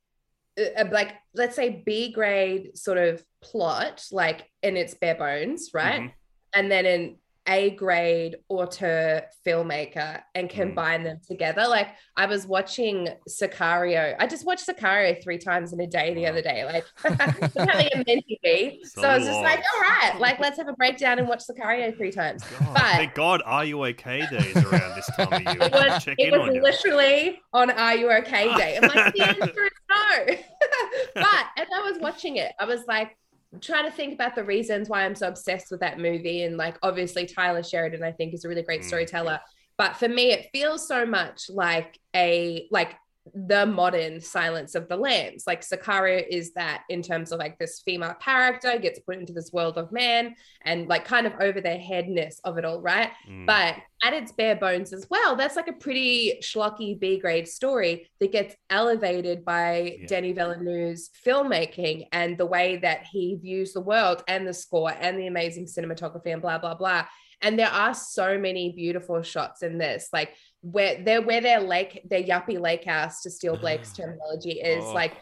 a, 0.58 0.82
a- 0.82 0.90
like 0.90 1.14
let's 1.34 1.56
say 1.56 1.82
B 1.84 2.12
grade 2.12 2.76
sort 2.76 2.98
of 2.98 3.24
plot, 3.42 4.04
like 4.12 4.48
in 4.62 4.76
its 4.76 4.94
bare 4.94 5.14
bones, 5.16 5.70
right? 5.74 6.02
Mhm. 6.02 6.12
And 6.54 6.70
then 6.70 6.86
an 6.86 7.16
A 7.48 7.70
grade 7.70 8.36
auteur 8.48 9.22
filmmaker 9.44 10.22
and 10.36 10.48
Mm. 10.48 10.52
combine 10.54 11.02
them 11.02 11.18
together. 11.26 11.66
Like 11.68 11.88
I 12.16 12.26
was 12.26 12.46
watching 12.46 13.08
Sicario. 13.28 14.14
I 14.18 14.28
just 14.28 14.46
watched 14.46 14.66
Sicario 14.68 15.20
three 15.24 15.38
times 15.38 15.72
in 15.72 15.80
a 15.80 15.86
day 15.88 16.14
the 16.14 16.26
other 16.28 16.40
day. 16.40 16.64
Like 16.64 16.84
you're 17.04 18.04
meant 18.06 18.24
to 18.28 18.36
be. 18.44 18.80
So 18.84 19.02
So 19.02 19.08
I 19.08 19.16
was 19.18 19.26
just 19.26 19.42
like, 19.42 19.58
all 19.74 19.80
right, 19.80 20.20
like 20.20 20.38
let's 20.38 20.56
have 20.58 20.68
a 20.68 20.72
breakdown 20.74 21.18
and 21.18 21.26
watch 21.28 21.42
Sicario 21.50 21.96
three 21.96 22.12
times. 22.12 22.44
God, 22.44 22.74
But 22.74 22.92
thank 22.92 23.14
God, 23.14 23.42
Are 23.44 23.64
You 23.64 23.82
Okay 23.86 24.24
Day 24.30 24.38
is 24.50 24.56
around 24.62 24.94
this 24.94 25.06
time 25.16 25.32
of 25.32 25.40
year. 25.54 25.62
it 25.62 25.72
was, 25.72 26.04
it 26.18 26.30
was 26.32 26.40
on 26.48 26.54
you. 26.54 26.62
literally 26.62 27.40
on 27.52 27.70
Are 27.70 27.96
You 27.96 28.10
Okay 28.18 28.54
Day. 28.56 28.76
I'm 28.80 28.88
like, 28.88 29.12
the 29.14 29.20
answer 29.22 29.42
is 29.64 29.70
no. 29.90 30.26
but 31.16 31.46
as 31.58 31.66
I 31.74 31.80
was 31.90 31.98
watching 32.00 32.36
it, 32.36 32.52
I 32.60 32.66
was 32.66 32.82
like 32.86 33.16
trying 33.60 33.84
to 33.84 33.90
think 33.90 34.14
about 34.14 34.34
the 34.34 34.44
reasons 34.44 34.88
why 34.88 35.04
I'm 35.04 35.14
so 35.14 35.28
obsessed 35.28 35.70
with 35.70 35.80
that 35.80 35.98
movie. 35.98 36.42
And 36.42 36.56
like, 36.56 36.76
obviously, 36.82 37.26
Taylor 37.26 37.62
Sheridan, 37.62 38.02
I 38.02 38.12
think, 38.12 38.34
is 38.34 38.44
a 38.44 38.48
really 38.48 38.62
great 38.62 38.82
Mm. 38.82 38.86
storyteller. 38.86 39.40
But 39.78 39.96
for 39.96 40.08
me, 40.08 40.32
it 40.32 40.48
feels 40.52 40.86
so 40.86 41.04
much 41.06 41.50
like 41.50 41.98
a 42.14 42.66
like 42.70 42.94
the 43.34 43.64
modern 43.64 44.20
Silence 44.20 44.74
of 44.74 44.88
the 44.88 44.96
Lambs. 44.96 45.44
Like 45.46 45.60
Sicario 45.60 46.24
is 46.28 46.54
that 46.54 46.82
in 46.88 47.02
terms 47.02 47.30
of 47.30 47.38
like 47.38 47.56
this 47.58 47.80
female 47.84 48.14
character 48.14 48.76
gets 48.78 48.98
put 48.98 49.16
into 49.16 49.32
this 49.32 49.52
world 49.52 49.78
of 49.78 49.92
man 49.92 50.34
and 50.64 50.88
like 50.88 51.04
kind 51.04 51.26
of 51.26 51.32
over 51.40 51.60
the 51.60 51.76
headness 51.76 52.40
of 52.42 52.58
it 52.58 52.64
all, 52.64 52.80
right? 52.80 53.10
Mm. 53.30 53.46
But 53.46 53.76
at 54.04 54.12
its 54.12 54.32
bare 54.32 54.56
bones 54.56 54.92
as 54.92 55.06
well, 55.10 55.36
that's 55.36 55.54
like 55.56 55.68
a 55.68 55.72
pretty 55.72 56.38
schlocky 56.42 56.98
B 56.98 57.18
grade 57.18 57.46
story 57.46 58.10
that 58.20 58.32
gets 58.32 58.56
elevated 58.70 59.44
by 59.44 59.98
Yeah. 60.00 60.06
Denis 60.06 60.34
Villeneuve's 60.34 61.10
filmmaking 61.24 62.08
and 62.12 62.36
the 62.36 62.46
way 62.46 62.76
that 62.78 63.04
he 63.10 63.36
views 63.40 63.72
the 63.72 63.80
world 63.80 64.24
and 64.26 64.46
the 64.46 64.54
score 64.54 64.92
and 64.98 65.18
the 65.18 65.26
amazing 65.28 65.66
cinematography 65.66 66.32
and 66.32 66.42
blah 66.42 66.58
blah 66.58 66.74
blah. 66.74 67.06
And 67.40 67.58
there 67.58 67.68
are 67.70 67.92
so 67.94 68.38
many 68.38 68.72
beautiful 68.72 69.20
shots 69.22 69.62
in 69.62 69.76
this, 69.78 70.08
like 70.12 70.30
where 70.60 71.02
they're 71.02 71.22
where 71.22 71.40
their 71.40 71.60
lake, 71.60 72.02
their 72.08 72.22
yuppie 72.22 72.60
lake 72.60 72.84
house, 72.84 73.22
to 73.22 73.30
steal 73.30 73.56
Blake's 73.56 73.92
terminology, 73.96 74.60
is 74.60 74.84
Oh. 74.84 74.92
like 74.92 75.14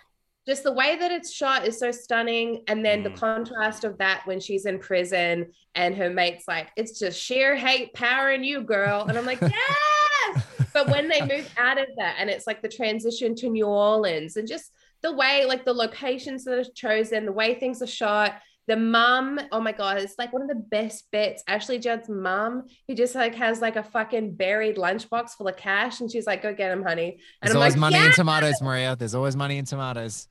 just 0.46 0.62
the 0.64 0.72
way 0.72 0.96
that 0.96 1.12
it's 1.12 1.32
shot 1.32 1.66
is 1.66 1.78
so 1.78 1.90
stunning. 1.90 2.62
And 2.66 2.84
then 2.84 3.02
the 3.02 3.10
Mm. 3.10 3.16
contrast 3.16 3.84
of 3.84 3.98
that 3.98 4.22
when 4.26 4.40
she's 4.40 4.66
in 4.66 4.78
prison 4.78 5.52
and 5.74 5.94
her 5.96 6.10
mate's 6.10 6.48
like, 6.48 6.68
it's 6.76 6.98
just 6.98 7.20
sheer 7.20 7.54
hate 7.56 7.92
power 7.94 8.30
in 8.32 8.42
you, 8.42 8.62
girl. 8.62 9.04
And 9.08 9.16
I'm 9.18 9.26
like, 9.26 9.40
yes. 9.42 10.44
but 10.72 10.88
when 10.88 11.08
they 11.08 11.20
move 11.20 11.48
out 11.58 11.78
of 11.78 11.86
that 11.98 12.16
and 12.18 12.30
it's 12.30 12.46
like 12.46 12.62
the 12.62 12.68
transition 12.68 13.34
to 13.36 13.48
New 13.50 13.66
Orleans 13.66 14.36
and 14.36 14.48
just 14.48 14.72
the 15.02 15.12
way, 15.12 15.44
like 15.46 15.64
the 15.64 15.72
locations 15.74 16.44
that 16.44 16.58
are 16.58 16.70
chosen, 16.74 17.26
the 17.26 17.32
way 17.32 17.54
things 17.54 17.80
are 17.82 17.86
shot. 17.86 18.34
The 18.70 18.76
mum, 18.76 19.40
oh 19.50 19.60
my 19.60 19.72
god, 19.72 19.98
it's 19.98 20.14
like 20.16 20.32
one 20.32 20.42
of 20.42 20.48
the 20.48 20.54
best 20.54 21.10
bits. 21.10 21.42
Ashley 21.48 21.80
Judd's 21.80 22.08
mum, 22.08 22.68
who 22.86 22.94
just 22.94 23.16
like 23.16 23.34
has 23.34 23.60
like 23.60 23.74
a 23.74 23.82
fucking 23.82 24.36
buried 24.36 24.76
lunchbox 24.76 25.30
full 25.30 25.48
of 25.48 25.56
cash, 25.56 26.00
and 26.00 26.08
she's 26.08 26.24
like, 26.24 26.40
"Go 26.40 26.54
get 26.54 26.70
him, 26.70 26.84
honey." 26.84 27.18
And 27.42 27.48
There's 27.48 27.56
I'm 27.56 27.62
always 27.62 27.74
like, 27.74 27.80
money 27.80 27.96
"Yeah!" 27.96 28.06
in 28.06 28.12
tomatoes, 28.12 28.62
Maria. 28.62 28.94
There's 28.94 29.16
always 29.16 29.34
money 29.34 29.58
in 29.58 29.64
tomatoes. 29.64 30.28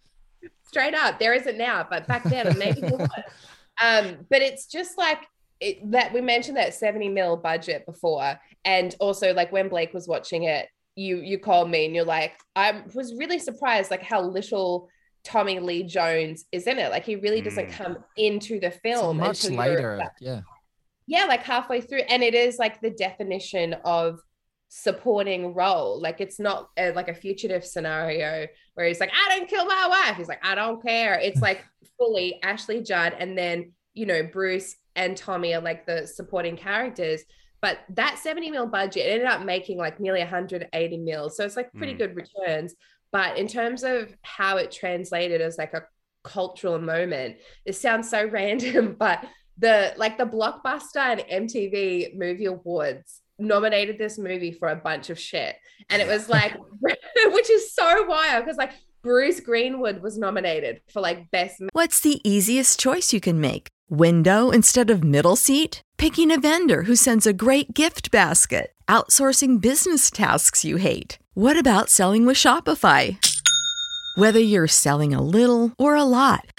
straight 0.64 0.94
up 0.94 1.20
there 1.20 1.34
isn't 1.34 1.58
now 1.58 1.86
but 1.90 2.08
back 2.08 2.24
then 2.24 2.58
maybe 2.58 2.80
there 2.82 2.96
was. 2.98 3.10
um 3.84 4.18
but 4.30 4.42
it's 4.42 4.68
just 4.68 4.98
like 4.98 5.28
it, 5.60 5.92
that 5.92 6.14
we 6.14 6.22
mentioned 6.22 6.56
that 6.58 6.74
70 6.74 7.10
mil 7.10 7.36
budget 7.36 7.86
before 7.86 8.40
and 8.64 8.96
also 9.00 9.34
like 9.34 9.52
when 9.52 9.68
blake 9.68 9.94
was 9.94 10.08
watching 10.08 10.44
it 10.44 10.70
you 10.96 11.18
you 11.18 11.40
called 11.40 11.70
me 11.70 11.86
and 11.86 11.96
you're 11.96 12.06
like 12.06 12.34
i 12.56 12.84
was 12.94 13.16
really 13.16 13.40
surprised 13.40 13.92
like 13.92 14.04
how 14.04 14.22
little 14.22 14.90
tommy 15.24 15.60
lee 15.60 15.84
jones 15.84 16.46
is 16.52 16.66
in 16.68 16.80
it 16.80 16.90
like 16.92 17.04
he 17.06 17.16
really 17.18 17.42
doesn't 17.42 17.68
Mm. 17.68 17.74
come 17.74 17.98
into 18.18 18.60
the 18.60 18.72
film 18.72 19.18
much 19.18 19.44
until 19.44 19.66
you're, 19.66 19.76
later. 19.76 20.12
Yeah. 20.22 20.42
yeah 21.08 21.26
like 21.26 21.44
halfway 21.44 21.82
through 21.82 22.02
and 22.10 22.24
it 22.24 22.34
is 22.34 22.58
like 22.58 22.80
the 22.82 22.90
definition 22.92 23.74
of 23.86 24.20
supporting 24.70 25.54
role 25.56 26.00
like 26.00 26.22
it's 26.22 26.40
not 26.40 26.70
uh 26.78 26.92
like 26.96 27.10
a 27.10 27.14
fugitive 27.14 27.66
scenario 27.66 28.46
where 28.76 28.88
he's 28.88 29.00
like 29.00 29.12
i 29.14 29.36
don't 29.36 29.50
kill 29.50 29.66
my 29.66 29.88
wife 29.88 30.16
he's 30.16 30.28
like 30.28 30.40
i 30.46 30.54
don't 30.56 30.82
care 30.82 31.16
it's 31.20 31.42
like 31.42 31.66
fully 31.98 32.40
ashley 32.44 32.82
judd 32.82 33.14
and 33.20 33.36
then 33.38 33.74
you 33.96 34.06
know 34.06 34.22
bruce 34.32 34.76
and 34.96 35.18
tommy 35.18 35.54
are 35.56 35.62
like 35.62 35.86
the 35.88 36.06
supporting 36.08 36.56
characters 36.56 37.24
But 37.62 37.80
that 37.96 38.20
70 38.20 38.52
mil 38.52 38.68
budget 38.68 39.06
ended 39.08 39.28
up 39.28 39.44
making 39.44 39.78
like 39.80 40.00
nearly 40.00 40.22
180 40.22 40.98
mil. 40.98 41.30
So 41.30 41.44
it's 41.44 41.58
like 41.58 41.74
pretty 41.74 41.94
Mm. 41.94 41.98
good 41.98 42.16
returns. 42.16 42.74
But 43.12 43.38
in 43.38 43.48
terms 43.48 43.84
of 43.84 44.14
how 44.22 44.58
it 44.58 44.72
translated 44.72 45.42
as 45.42 45.58
like 45.58 45.74
a 45.74 45.84
cultural 46.24 46.80
moment, 46.80 47.38
it 47.66 47.76
sounds 47.76 48.10
so 48.10 48.26
random, 48.32 48.96
but 48.98 49.26
the 49.58 49.94
like 49.98 50.18
the 50.18 50.26
blockbuster 50.26 50.96
and 50.96 51.50
MTV 51.50 52.18
movie 52.18 52.46
awards 52.46 53.22
nominated 53.38 53.98
this 53.98 54.18
movie 54.18 54.52
for 54.52 54.70
a 54.70 54.76
bunch 54.76 55.10
of 55.10 55.20
shit. 55.20 55.56
And 55.90 56.02
it 56.02 56.08
was 56.08 56.30
like, 56.38 56.56
which 56.82 57.50
is 57.50 57.74
so 57.74 58.06
wild 58.06 58.46
because 58.46 58.58
like 58.58 58.74
Bruce 59.02 59.40
Greenwood 59.40 60.02
was 60.02 60.18
nominated 60.18 60.82
for 60.92 61.02
like 61.02 61.32
best 61.32 61.62
What's 61.72 62.02
the 62.02 62.20
easiest 62.30 62.80
choice 62.80 63.14
you 63.14 63.22
can 63.22 63.40
make? 63.40 63.68
Window 63.90 64.52
instead 64.52 64.90
of 64.90 65.04
middle 65.04 65.36
seat? 65.36 65.82
Picking 65.98 66.32
a 66.32 66.40
vendor 66.40 66.84
who 66.84 66.96
sends 66.96 67.26
a 67.26 67.34
great 67.34 67.74
gift 67.74 68.12
basket? 68.12 68.74
Outsourcing 68.88 69.60
business 69.60 70.12
tasks 70.12 70.64
you 70.64 70.78
hate? 70.78 71.18
What 71.40 71.58
about 71.58 71.90
selling 71.90 72.26
with 72.26 72.36
Shopify? 72.36 73.18
Whether 74.16 74.42
you're 74.42 74.68
selling 74.68 75.14
a 75.14 75.24
little 75.24 75.74
or 75.78 75.96
a 75.96 76.04
lot, 76.04 76.59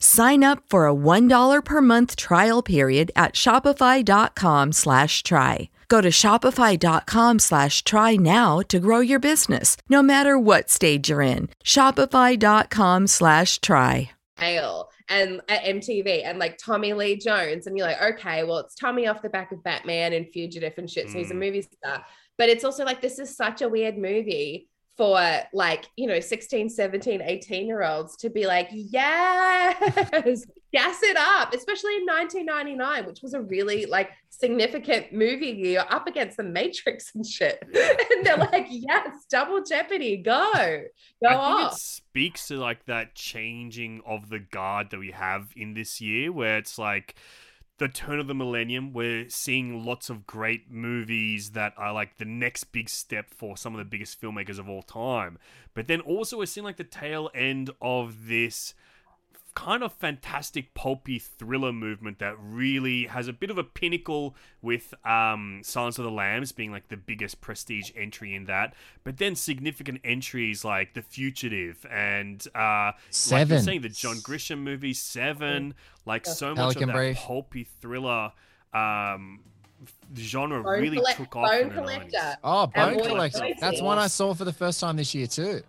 Sign 0.00 0.42
up 0.42 0.62
for 0.68 0.86
a 0.88 0.94
$1 0.94 1.64
per 1.64 1.82
month 1.82 2.16
trial 2.16 2.62
period 2.62 3.12
at 3.14 3.34
shopify.com 3.34 4.72
slash 4.72 5.22
try. 5.22 5.68
Go 5.88 6.00
to 6.00 6.08
shopify.com 6.10 7.38
slash 7.38 7.84
try 7.84 8.16
now 8.16 8.60
to 8.68 8.80
grow 8.80 8.98
your 9.00 9.20
business, 9.20 9.76
no 9.88 10.02
matter 10.02 10.38
what 10.38 10.68
stage 10.70 11.10
you're 11.10 11.22
in. 11.22 11.48
Shopify.com 11.64 13.06
slash 13.06 13.60
try. 13.60 14.10
male 14.40 14.88
and 15.08 15.40
at 15.48 15.62
MTV 15.62 16.24
and 16.24 16.38
like 16.40 16.58
Tommy 16.58 16.92
Lee 16.92 17.16
Jones. 17.16 17.66
And 17.68 17.78
you're 17.78 17.86
like, 17.86 18.02
okay, 18.18 18.42
well, 18.42 18.58
it's 18.58 18.74
Tommy 18.74 19.06
off 19.06 19.22
the 19.22 19.28
back 19.28 19.52
of 19.52 19.62
Batman 19.62 20.12
and 20.12 20.26
Fugitive 20.32 20.72
and 20.78 20.90
shit. 20.90 21.08
So 21.08 21.18
he's 21.18 21.30
a 21.30 21.34
Mm. 21.34 21.38
movie 21.38 21.62
star. 21.62 22.04
But 22.36 22.48
it's 22.48 22.64
also 22.64 22.84
like, 22.84 23.00
this 23.00 23.20
is 23.20 23.34
such 23.34 23.62
a 23.62 23.68
weird 23.68 23.96
movie 23.96 24.68
for 24.96 25.20
like, 25.52 25.90
you 25.96 26.06
know, 26.06 26.20
16, 26.20 26.70
17, 26.70 27.20
18 27.20 27.66
year 27.66 27.82
olds 27.82 28.16
to 28.16 28.30
be 28.30 28.46
like, 28.46 28.68
yes, 28.72 29.76
gas 30.72 31.02
it 31.02 31.16
up, 31.18 31.54
especially 31.54 31.96
in 31.96 32.06
1999, 32.06 33.06
which 33.06 33.20
was 33.22 33.34
a 33.34 33.40
really 33.40 33.86
like 33.86 34.10
significant 34.30 35.12
movie 35.12 35.48
year 35.48 35.84
up 35.90 36.06
against 36.06 36.38
the 36.38 36.42
Matrix 36.42 37.14
and 37.14 37.26
shit. 37.26 37.62
and 37.64 38.26
they're 38.26 38.36
like, 38.36 38.66
yes, 38.70 39.26
double 39.30 39.62
jeopardy, 39.62 40.16
go, 40.16 40.50
go 40.54 41.28
I 41.28 41.30
think 41.30 41.40
off. 41.40 41.72
it 41.72 41.78
speaks 41.78 42.48
to 42.48 42.56
like 42.56 42.86
that 42.86 43.14
changing 43.14 44.00
of 44.06 44.30
the 44.30 44.38
guard 44.38 44.90
that 44.90 44.98
we 44.98 45.10
have 45.10 45.48
in 45.56 45.74
this 45.74 46.00
year, 46.00 46.32
where 46.32 46.56
it's 46.56 46.78
like 46.78 47.16
the 47.78 47.88
turn 47.88 48.18
of 48.18 48.26
the 48.26 48.34
millennium. 48.34 48.92
We're 48.92 49.28
seeing 49.28 49.84
lots 49.84 50.08
of 50.08 50.26
great 50.26 50.70
movies 50.70 51.50
that 51.50 51.74
are 51.76 51.92
like 51.92 52.18
the 52.18 52.24
next 52.24 52.64
big 52.64 52.88
step 52.88 53.30
for 53.30 53.56
some 53.56 53.74
of 53.74 53.78
the 53.78 53.84
biggest 53.84 54.20
filmmakers 54.20 54.58
of 54.58 54.68
all 54.68 54.82
time. 54.82 55.38
But 55.74 55.86
then 55.86 56.00
also 56.00 56.38
we're 56.38 56.46
seeing 56.46 56.64
like 56.64 56.78
the 56.78 56.84
tail 56.84 57.30
end 57.34 57.70
of 57.80 58.28
this 58.28 58.74
kind 59.56 59.82
of 59.82 59.90
fantastic 59.90 60.74
pulpy 60.74 61.18
thriller 61.18 61.72
movement 61.72 62.18
that 62.18 62.34
really 62.38 63.06
has 63.06 63.26
a 63.26 63.32
bit 63.32 63.50
of 63.50 63.56
a 63.56 63.64
pinnacle 63.64 64.36
with 64.60 64.92
um, 65.02 65.60
Silence 65.64 65.98
of 65.98 66.04
the 66.04 66.10
Lambs 66.10 66.52
being 66.52 66.70
like 66.70 66.88
the 66.88 66.96
biggest 66.96 67.40
prestige 67.40 67.90
entry 67.96 68.34
in 68.34 68.44
that, 68.44 68.74
but 69.02 69.16
then 69.16 69.34
significant 69.34 69.98
entries 70.04 70.62
like 70.62 70.92
The 70.92 71.00
Fugitive 71.00 71.84
and 71.90 72.46
uh, 72.54 72.58
like 72.58 72.94
you're 73.06 73.10
Seven. 73.10 73.62
saying 73.62 73.80
the 73.80 73.88
John 73.88 74.16
Grisham 74.16 74.58
movie 74.58 74.92
Seven, 74.92 75.72
like 76.04 76.26
so 76.26 76.48
much 76.50 76.56
Pelican 76.58 76.82
of 76.84 76.88
that 76.88 76.94
Brief. 76.94 77.16
pulpy 77.16 77.66
thriller 77.80 78.32
um, 78.74 79.40
genre 80.14 80.62
Bone 80.62 80.80
really 80.82 80.98
Collect- 80.98 81.16
took 81.18 81.34
off. 81.34 81.50
Bone 81.50 81.70
in 81.70 81.74
the 81.76 81.82
90s. 81.82 82.36
Oh, 82.44 82.66
Bone 82.66 82.98
Collector. 83.02 83.48
That's 83.58 83.80
one 83.80 83.98
I 83.98 84.08
saw 84.08 84.34
for 84.34 84.44
the 84.44 84.52
first 84.52 84.80
time 84.80 84.96
this 84.98 85.14
year 85.14 85.26
too. 85.26 85.62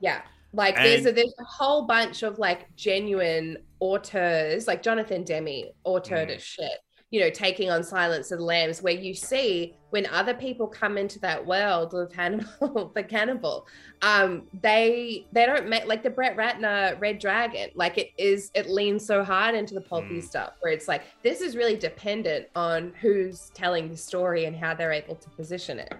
Yeah. 0.00 0.20
Like 0.54 0.76
there's 0.76 1.04
a 1.06 1.12
there's 1.12 1.34
a 1.40 1.44
whole 1.44 1.86
bunch 1.86 2.22
of 2.22 2.38
like 2.38 2.74
genuine 2.76 3.58
auteurs, 3.80 4.66
like 4.66 4.82
Jonathan 4.82 5.24
Demme 5.24 5.64
auteured 5.84 6.28
Mm. 6.28 6.40
shit, 6.40 6.78
you 7.10 7.20
know, 7.20 7.30
taking 7.30 7.70
on 7.70 7.82
Silence 7.82 8.30
of 8.30 8.38
the 8.38 8.44
Lambs, 8.44 8.80
where 8.80 8.94
you 8.94 9.14
see 9.14 9.74
when 9.90 10.06
other 10.06 10.32
people 10.34 10.66
come 10.66 10.96
into 10.96 11.18
that 11.20 11.44
world 11.44 11.92
of 11.94 12.12
Hannibal, 12.12 12.92
the 12.94 13.02
cannibal, 13.02 13.66
um, 14.02 14.46
they 14.62 15.26
they 15.32 15.44
don't 15.46 15.68
make 15.68 15.86
like 15.86 16.02
the 16.02 16.10
Brett 16.10 16.36
Ratner 16.36 17.00
Red 17.00 17.18
Dragon, 17.18 17.70
like 17.74 17.98
it 17.98 18.10
is 18.16 18.50
it 18.54 18.68
leans 18.70 19.04
so 19.04 19.24
hard 19.24 19.54
into 19.56 19.74
the 19.74 19.80
pulpy 19.80 20.18
Mm. 20.18 20.22
stuff 20.24 20.52
where 20.60 20.72
it's 20.72 20.86
like 20.88 21.02
this 21.22 21.40
is 21.40 21.56
really 21.56 21.76
dependent 21.76 22.46
on 22.54 22.92
who's 23.00 23.50
telling 23.54 23.88
the 23.88 23.96
story 23.96 24.44
and 24.44 24.54
how 24.56 24.72
they're 24.74 24.92
able 24.92 25.16
to 25.16 25.30
position 25.30 25.78
it. 25.80 25.92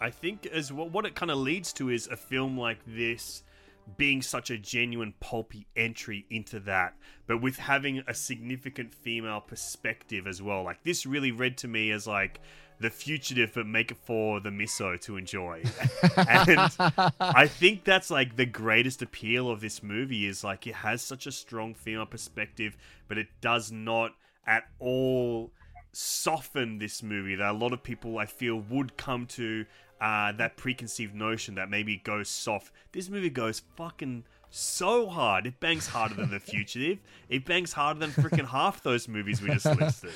I 0.00 0.10
think 0.10 0.46
as 0.46 0.72
well, 0.72 0.88
what 0.88 1.04
it 1.06 1.16
kind 1.16 1.30
of 1.32 1.38
leads 1.38 1.72
to 1.74 1.90
is 1.90 2.06
a 2.06 2.16
film 2.16 2.56
like 2.56 2.78
this 2.86 3.42
being 3.96 4.22
such 4.22 4.50
a 4.50 4.58
genuine 4.58 5.14
pulpy 5.20 5.66
entry 5.76 6.26
into 6.30 6.60
that, 6.60 6.94
but 7.26 7.40
with 7.40 7.56
having 7.56 8.02
a 8.06 8.14
significant 8.14 8.92
female 8.92 9.40
perspective 9.40 10.26
as 10.26 10.42
well. 10.42 10.62
Like 10.62 10.82
this 10.82 11.06
really 11.06 11.32
read 11.32 11.56
to 11.58 11.68
me 11.68 11.90
as 11.90 12.06
like 12.06 12.40
the 12.80 12.90
fugitive, 12.90 13.52
but 13.54 13.66
make 13.66 13.90
it 13.90 13.96
for 13.96 14.40
the 14.40 14.50
miso 14.50 15.00
to 15.00 15.16
enjoy. 15.16 15.62
and 16.16 16.70
I 17.18 17.46
think 17.46 17.84
that's 17.84 18.10
like 18.10 18.36
the 18.36 18.46
greatest 18.46 19.02
appeal 19.02 19.50
of 19.50 19.60
this 19.60 19.82
movie 19.82 20.26
is 20.26 20.44
like 20.44 20.66
it 20.66 20.76
has 20.76 21.02
such 21.02 21.26
a 21.26 21.32
strong 21.32 21.74
female 21.74 22.06
perspective, 22.06 22.76
but 23.08 23.18
it 23.18 23.28
does 23.40 23.72
not 23.72 24.12
at 24.46 24.64
all 24.78 25.52
soften 25.92 26.78
this 26.78 27.02
movie 27.02 27.34
that 27.34 27.50
a 27.50 27.52
lot 27.52 27.72
of 27.72 27.82
people 27.82 28.18
I 28.18 28.26
feel 28.26 28.56
would 28.56 28.96
come 28.96 29.26
to 29.26 29.64
uh, 30.00 30.32
that 30.32 30.56
preconceived 30.56 31.14
notion 31.14 31.54
that 31.56 31.70
maybe 31.70 31.94
it 31.94 32.04
goes 32.04 32.28
soft. 32.28 32.72
This 32.92 33.08
movie 33.08 33.30
goes 33.30 33.62
fucking 33.76 34.24
so 34.50 35.08
hard. 35.08 35.46
It 35.46 35.60
bangs 35.60 35.86
harder 35.86 36.14
than 36.14 36.30
The 36.30 36.40
Fugitive. 36.40 36.98
It 37.28 37.44
bangs 37.44 37.72
harder 37.72 38.00
than 38.00 38.10
freaking 38.10 38.46
half 38.46 38.82
those 38.82 39.08
movies 39.08 39.42
we 39.42 39.48
just 39.50 39.66
listed. 39.80 40.10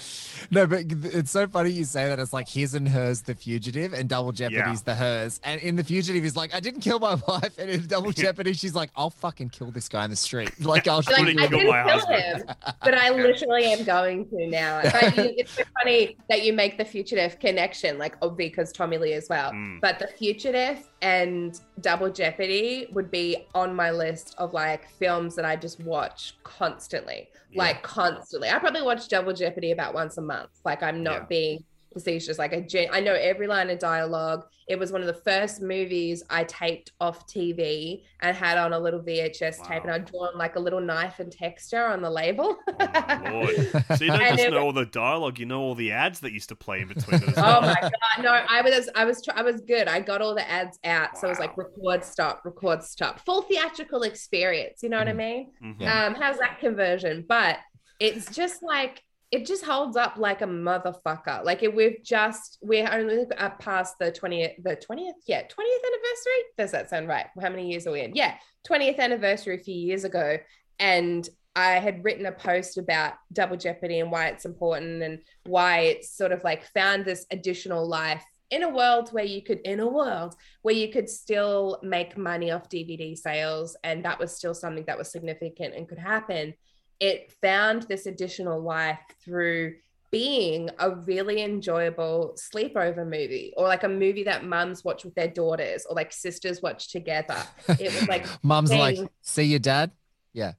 No, 0.50 0.66
but 0.66 0.84
it's 0.88 1.30
so 1.30 1.46
funny 1.46 1.70
you 1.70 1.84
say 1.84 2.08
that. 2.08 2.18
It's 2.18 2.32
like 2.32 2.48
his 2.48 2.74
and 2.74 2.88
hers, 2.88 3.22
the 3.22 3.34
fugitive, 3.34 3.92
and 3.92 4.08
Double 4.08 4.32
Jeopardy's 4.32 4.82
the 4.82 4.94
hers. 4.94 5.40
And 5.44 5.60
in 5.60 5.76
the 5.76 5.84
fugitive, 5.84 6.22
he's 6.22 6.36
like, 6.36 6.54
I 6.54 6.60
didn't 6.60 6.80
kill 6.80 6.98
my 6.98 7.14
wife. 7.28 7.58
And 7.58 7.70
in 7.70 7.86
Double 7.86 8.12
Jeopardy, 8.12 8.54
she's 8.54 8.74
like, 8.74 8.90
I'll 8.96 9.10
fucking 9.10 9.50
kill 9.50 9.70
this 9.70 9.88
guy 9.88 10.04
in 10.04 10.10
the 10.10 10.16
street. 10.16 10.50
Like, 10.72 10.88
I'll 10.88 11.02
shoot 11.02 11.18
like, 11.18 11.28
him. 11.28 11.38
I 11.38 11.46
didn't 11.48 11.66
kill 11.66 12.06
him, 12.06 12.44
but 12.82 12.94
I 12.94 13.10
literally 13.10 13.64
am 13.64 13.84
going 13.84 14.26
to 14.28 14.46
now. 14.46 14.80
But 14.82 15.18
it's 15.18 15.52
so 15.52 15.64
funny 15.78 16.16
that 16.30 16.44
you 16.44 16.54
make 16.54 16.78
the 16.78 16.84
fugitive 16.84 17.38
connection, 17.40 17.98
like 17.98 18.16
obviously 18.22 18.42
because 18.42 18.72
Tommy 18.72 18.98
Lee 18.98 19.12
as 19.14 19.28
well. 19.28 19.52
Mm. 19.52 19.80
But 19.80 19.98
the 19.98 20.06
fugitive 20.06 20.88
and 21.00 21.58
Double 21.80 22.10
Jeopardy 22.10 22.88
would 22.92 23.10
be 23.10 23.46
on 23.54 23.74
my 23.74 23.90
list 23.90 24.21
of 24.38 24.52
like 24.54 24.88
films 24.88 25.34
that 25.36 25.44
I 25.44 25.56
just 25.56 25.80
watch 25.80 26.34
constantly, 26.44 27.28
like 27.54 27.82
constantly. 27.82 28.48
I 28.48 28.58
probably 28.58 28.82
watch 28.82 29.08
Double 29.08 29.32
Jeopardy 29.32 29.72
about 29.72 29.94
once 29.94 30.18
a 30.18 30.22
month. 30.22 30.50
Like 30.64 30.82
I'm 30.82 31.02
not 31.02 31.12
Yeah. 31.22 31.26
being 31.28 31.64
facetious. 31.92 32.38
Like 32.38 32.52
I, 32.52 32.60
gen- 32.60 32.88
I 32.92 33.00
know 33.00 33.14
every 33.14 33.46
line 33.46 33.70
of 33.70 33.78
dialogue. 33.78 34.44
It 34.68 34.78
was 34.78 34.92
one 34.92 35.00
of 35.00 35.06
the 35.08 35.14
first 35.22 35.60
movies 35.60 36.22
I 36.30 36.44
taped 36.44 36.92
off 37.00 37.26
TV 37.26 38.02
and 38.20 38.34
had 38.36 38.58
on 38.58 38.72
a 38.72 38.78
little 38.78 39.00
VHS 39.00 39.66
tape, 39.66 39.82
and 39.82 39.90
I'd 39.92 40.04
drawn 40.06 40.38
like 40.38 40.56
a 40.56 40.60
little 40.60 40.80
knife 40.80 41.18
and 41.18 41.30
texture 41.30 41.84
on 41.84 42.00
the 42.00 42.08
label. 42.10 42.56
Lord. 42.78 43.56
So 43.96 44.04
you 44.04 44.06
don't 44.12 44.36
just 44.36 44.50
know 44.50 44.50
was- 44.50 44.64
all 44.64 44.72
the 44.72 44.86
dialogue, 44.86 45.38
you 45.38 45.46
know 45.46 45.60
all 45.60 45.74
the 45.74 45.92
ads 45.92 46.20
that 46.20 46.32
used 46.32 46.48
to 46.50 46.56
play 46.56 46.80
in 46.80 46.88
between 46.88 47.22
Oh 47.36 47.60
my 47.60 47.76
god! 47.80 47.92
No, 48.20 48.30
I 48.30 48.62
was, 48.62 48.88
I 48.94 49.04
was, 49.04 49.22
I 49.34 49.42
was 49.42 49.60
good. 49.62 49.88
I 49.88 50.00
got 50.00 50.22
all 50.22 50.34
the 50.34 50.48
ads 50.48 50.78
out, 50.84 51.18
so 51.18 51.26
it 51.26 51.30
was 51.30 51.38
like 51.38 51.56
record, 51.56 52.04
stop, 52.04 52.42
record, 52.44 52.82
stop, 52.82 53.20
full 53.24 53.42
theatrical 53.42 54.02
experience. 54.02 54.82
You 54.82 54.88
know 54.88 54.98
what 54.98 55.08
I 55.08 55.12
mean? 55.12 55.50
Mhm. 55.62 55.82
Um, 55.86 56.14
how's 56.14 56.38
that 56.38 56.58
conversion? 56.60 57.24
But 57.28 57.58
it's 58.00 58.34
just 58.34 58.62
like 58.62 59.02
it 59.32 59.46
just 59.46 59.64
holds 59.64 59.96
up 59.96 60.18
like 60.18 60.42
a 60.42 60.46
motherfucker. 60.46 61.42
Like 61.42 61.62
it, 61.62 61.74
we've 61.74 62.02
just 62.04 62.58
we're 62.60 62.88
only 62.92 63.24
past 63.58 63.98
the 63.98 64.12
twentieth, 64.12 64.52
the 64.62 64.76
twentieth, 64.76 65.16
yeah, 65.26 65.42
twentieth 65.48 65.82
anniversary. 65.86 66.42
Does 66.58 66.70
that 66.72 66.90
sound 66.90 67.08
right? 67.08 67.26
How 67.40 67.48
many 67.48 67.70
years 67.70 67.86
are 67.86 67.92
we 67.92 68.02
in? 68.02 68.14
Yeah, 68.14 68.34
twentieth 68.64 68.98
anniversary 68.98 69.56
a 69.56 69.64
few 69.64 69.74
years 69.74 70.04
ago, 70.04 70.36
and 70.78 71.26
I 71.56 71.72
had 71.72 72.04
written 72.04 72.26
a 72.26 72.32
post 72.32 72.76
about 72.76 73.14
Double 73.32 73.56
Jeopardy 73.56 74.00
and 74.00 74.12
why 74.12 74.26
it's 74.28 74.44
important 74.44 75.02
and 75.02 75.20
why 75.44 75.80
it's 75.80 76.14
sort 76.14 76.32
of 76.32 76.44
like 76.44 76.64
found 76.66 77.04
this 77.04 77.26
additional 77.30 77.88
life 77.88 78.24
in 78.50 78.62
a 78.62 78.68
world 78.68 79.08
where 79.12 79.24
you 79.24 79.42
could 79.42 79.60
in 79.60 79.80
a 79.80 79.88
world 79.88 80.34
where 80.60 80.74
you 80.74 80.92
could 80.92 81.08
still 81.08 81.80
make 81.82 82.18
money 82.18 82.50
off 82.50 82.68
DVD 82.68 83.16
sales 83.16 83.76
and 83.82 84.04
that 84.04 84.18
was 84.18 84.36
still 84.36 84.54
something 84.54 84.84
that 84.86 84.98
was 84.98 85.10
significant 85.10 85.74
and 85.74 85.88
could 85.88 85.98
happen 85.98 86.52
it 87.02 87.32
found 87.42 87.82
this 87.82 88.06
additional 88.06 88.62
life 88.62 89.00
through 89.24 89.74
being 90.12 90.70
a 90.78 90.94
really 90.94 91.42
enjoyable 91.42 92.36
sleepover 92.38 93.04
movie 93.04 93.52
or 93.56 93.66
like 93.66 93.82
a 93.82 93.88
movie 93.88 94.22
that 94.22 94.44
mums 94.44 94.84
watch 94.84 95.04
with 95.04 95.12
their 95.16 95.26
daughters 95.26 95.84
or 95.84 95.96
like 95.96 96.12
sisters 96.12 96.62
watch 96.62 96.92
together 96.92 97.36
it 97.80 97.92
was 97.92 98.06
like 98.06 98.24
Mum's 98.44 98.70
like, 98.70 98.98
see 99.20 99.42
your 99.44 99.58
dad? 99.58 99.90
Yeah. 100.32 100.52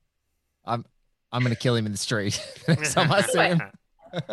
I'm 0.66 0.84
I'm 1.32 1.44
gonna 1.44 1.56
kill 1.56 1.76
him 1.76 1.86
in 1.86 1.94
the 1.94 1.98
street. 1.98 2.46
Next 2.68 2.94
time 2.94 3.12
I 3.12 3.22
see 3.22 3.40
him. 3.40 3.62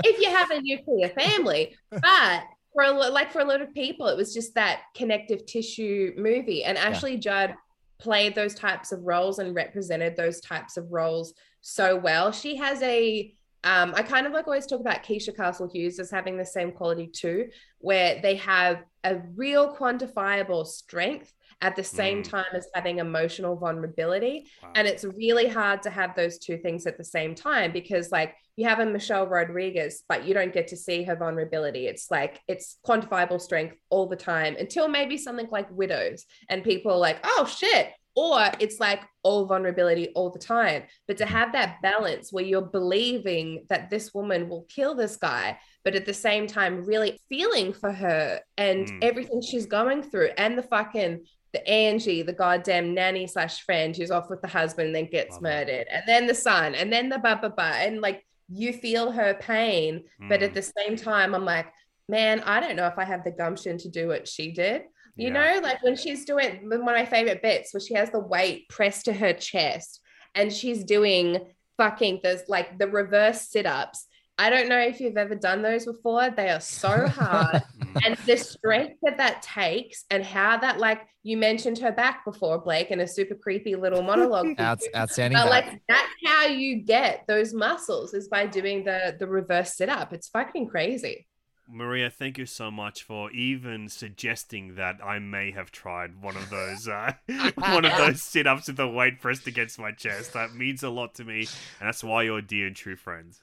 if 0.04 0.20
you 0.20 0.30
have 0.30 0.50
a 0.50 0.60
nuclear 0.60 1.08
family. 1.10 1.76
But 1.90 2.42
for 2.74 2.82
a, 2.82 2.90
like 2.90 3.30
for 3.30 3.40
a 3.40 3.44
lot 3.44 3.62
of 3.62 3.72
people, 3.72 4.08
it 4.08 4.16
was 4.16 4.34
just 4.34 4.54
that 4.54 4.82
connective 4.96 5.46
tissue 5.46 6.12
movie. 6.16 6.64
And 6.64 6.76
Ashley 6.76 7.16
Judd 7.16 7.54
played 8.00 8.34
those 8.34 8.54
types 8.54 8.92
of 8.92 9.02
roles 9.02 9.38
and 9.38 9.54
represented 9.54 10.16
those 10.16 10.40
types 10.40 10.76
of 10.76 10.90
roles 10.90 11.34
so 11.60 11.96
well. 11.96 12.32
She 12.32 12.56
has 12.56 12.82
a 12.82 13.34
um, 13.62 13.92
I 13.94 14.02
kind 14.02 14.26
of 14.26 14.32
like 14.32 14.46
always 14.46 14.66
talk 14.66 14.80
about 14.80 15.04
Keisha 15.04 15.36
Castle 15.36 15.68
Hughes 15.70 15.98
as 15.98 16.10
having 16.10 16.38
the 16.38 16.46
same 16.46 16.72
quality 16.72 17.06
too, 17.06 17.50
where 17.78 18.20
they 18.22 18.36
have 18.36 18.82
a 19.04 19.18
real 19.36 19.76
quantifiable 19.76 20.66
strength 20.66 21.32
at 21.62 21.76
the 21.76 21.84
same 21.84 22.22
time 22.22 22.46
as 22.54 22.68
having 22.74 23.00
emotional 23.00 23.54
vulnerability. 23.54 24.46
And 24.74 24.88
it's 24.88 25.04
really 25.04 25.46
hard 25.46 25.82
to 25.82 25.90
have 25.90 26.16
those 26.16 26.38
two 26.38 26.56
things 26.56 26.86
at 26.86 26.96
the 26.96 27.04
same 27.04 27.34
time 27.34 27.70
because, 27.70 28.10
like, 28.10 28.34
you 28.56 28.66
have 28.66 28.78
a 28.78 28.86
Michelle 28.86 29.26
Rodriguez, 29.26 30.04
but 30.08 30.24
you 30.24 30.32
don't 30.32 30.54
get 30.54 30.68
to 30.68 30.76
see 30.76 31.02
her 31.02 31.16
vulnerability. 31.16 31.86
It's 31.86 32.10
like 32.10 32.40
it's 32.48 32.78
quantifiable 32.86 33.40
strength 33.40 33.76
all 33.90 34.06
the 34.06 34.16
time 34.16 34.56
until 34.58 34.88
maybe 34.88 35.18
something 35.18 35.48
like 35.50 35.70
Widows, 35.70 36.24
and 36.48 36.64
people 36.64 36.92
are 36.92 36.98
like, 36.98 37.18
oh 37.24 37.44
shit. 37.44 37.90
Or 38.16 38.50
it's 38.58 38.80
like 38.80 39.02
all 39.22 39.46
vulnerability 39.46 40.08
all 40.14 40.30
the 40.30 40.38
time. 40.38 40.82
But 41.06 41.16
to 41.18 41.26
have 41.26 41.52
that 41.52 41.80
balance 41.82 42.32
where 42.32 42.44
you're 42.44 42.60
believing 42.60 43.66
that 43.68 43.88
this 43.90 44.12
woman 44.12 44.48
will 44.48 44.66
kill 44.68 44.94
this 44.94 45.16
guy, 45.16 45.58
but 45.84 45.94
at 45.94 46.06
the 46.06 46.14
same 46.14 46.46
time, 46.46 46.84
really 46.84 47.20
feeling 47.28 47.72
for 47.72 47.92
her 47.92 48.40
and 48.58 48.86
Mm. 48.86 48.98
everything 49.02 49.40
she's 49.40 49.66
going 49.66 50.02
through, 50.02 50.30
and 50.36 50.58
the 50.58 50.62
fucking 50.62 51.24
the 51.52 51.66
Angie, 51.68 52.22
the 52.22 52.32
goddamn 52.32 52.94
nanny 52.94 53.26
slash 53.26 53.62
friend 53.62 53.96
who's 53.96 54.12
off 54.12 54.30
with 54.30 54.40
the 54.40 54.46
husband 54.46 54.86
and 54.86 54.94
then 54.94 55.06
gets 55.06 55.40
murdered, 55.40 55.86
and 55.90 56.04
then 56.06 56.26
the 56.28 56.34
son, 56.34 56.76
and 56.76 56.92
then 56.92 57.08
the 57.08 57.18
ba 57.18 57.38
ba 57.42 57.50
ba, 57.50 57.74
and 57.78 58.00
like 58.00 58.24
you 58.48 58.72
feel 58.72 59.10
her 59.10 59.34
pain, 59.34 60.04
but 60.28 60.42
at 60.42 60.54
the 60.54 60.62
same 60.62 60.96
time, 60.96 61.34
I'm 61.34 61.44
like, 61.44 61.66
man, 62.08 62.40
I 62.40 62.60
don't 62.60 62.76
know 62.76 62.86
if 62.86 62.98
I 62.98 63.04
have 63.04 63.24
the 63.24 63.30
gumption 63.32 63.78
to 63.78 63.88
do 63.88 64.08
what 64.08 64.28
she 64.28 64.52
did. 64.52 64.82
You 65.16 65.28
Yeah. 65.32 65.54
know, 65.56 65.60
like 65.62 65.82
when 65.82 65.96
she's 65.96 66.24
doing 66.24 66.60
one 66.68 66.80
of 66.80 66.84
my 66.84 67.04
favorite 67.06 67.42
bits 67.42 67.72
where 67.74 67.80
she 67.80 67.94
has 67.94 68.10
the 68.10 68.20
weight 68.20 68.68
pressed 68.68 69.04
to 69.06 69.12
her 69.12 69.32
chest 69.32 70.00
and 70.34 70.52
she's 70.52 70.84
doing 70.84 71.38
fucking 71.76 72.20
this 72.22 72.42
like 72.48 72.78
the 72.78 72.88
reverse 72.88 73.42
sit-ups. 73.50 74.06
I 74.38 74.48
don't 74.48 74.68
know 74.70 74.78
if 74.78 75.00
you've 75.00 75.18
ever 75.18 75.34
done 75.34 75.60
those 75.60 75.84
before. 75.84 76.30
They 76.30 76.48
are 76.48 76.60
so 76.60 77.06
hard. 77.08 77.62
Mm. 77.80 78.06
and 78.06 78.16
the 78.24 78.36
strength 78.36 78.96
that 79.02 79.18
that 79.18 79.42
takes 79.42 80.04
and 80.10 80.24
how 80.24 80.56
that 80.58 80.78
like 80.78 81.00
you 81.22 81.36
mentioned 81.36 81.78
her 81.80 81.92
back 81.92 82.24
before 82.24 82.58
Blake 82.58 82.90
in 82.90 83.00
a 83.00 83.06
super 83.06 83.34
creepy 83.34 83.74
little 83.74 84.00
monologue 84.02 84.54
Outs- 84.58 84.88
outstanding. 84.96 85.36
but 85.38 85.50
back. 85.50 85.66
like 85.66 85.82
that's 85.88 86.12
how 86.24 86.46
you 86.46 86.76
get 86.76 87.24
those 87.26 87.52
muscles 87.52 88.14
is 88.14 88.28
by 88.28 88.46
doing 88.46 88.84
the 88.84 89.16
the 89.18 89.26
reverse 89.26 89.74
sit 89.76 89.88
up. 89.90 90.12
It's 90.14 90.28
fucking 90.28 90.68
crazy. 90.68 91.26
Maria, 91.72 92.10
thank 92.10 92.38
you 92.38 92.46
so 92.46 92.70
much 92.70 93.02
for 93.02 93.30
even 93.30 93.88
suggesting 93.88 94.74
that 94.74 94.98
I 95.02 95.18
may 95.18 95.50
have 95.52 95.70
tried 95.70 96.20
one 96.22 96.36
of 96.36 96.50
those 96.50 96.88
uh, 96.88 97.12
one 97.56 97.84
of 97.84 97.96
those 97.96 98.22
sit-ups 98.22 98.66
with 98.66 98.76
the 98.76 98.88
weight 98.88 99.20
pressed 99.20 99.46
against 99.46 99.78
my 99.78 99.92
chest. 99.92 100.32
That 100.32 100.54
means 100.54 100.82
a 100.82 100.90
lot 100.90 101.14
to 101.16 101.24
me, 101.24 101.40
and 101.78 101.88
that's 101.88 102.04
why 102.04 102.24
you're 102.24 102.42
dear 102.42 102.66
and 102.66 102.76
true 102.76 102.96
friends. 102.96 103.40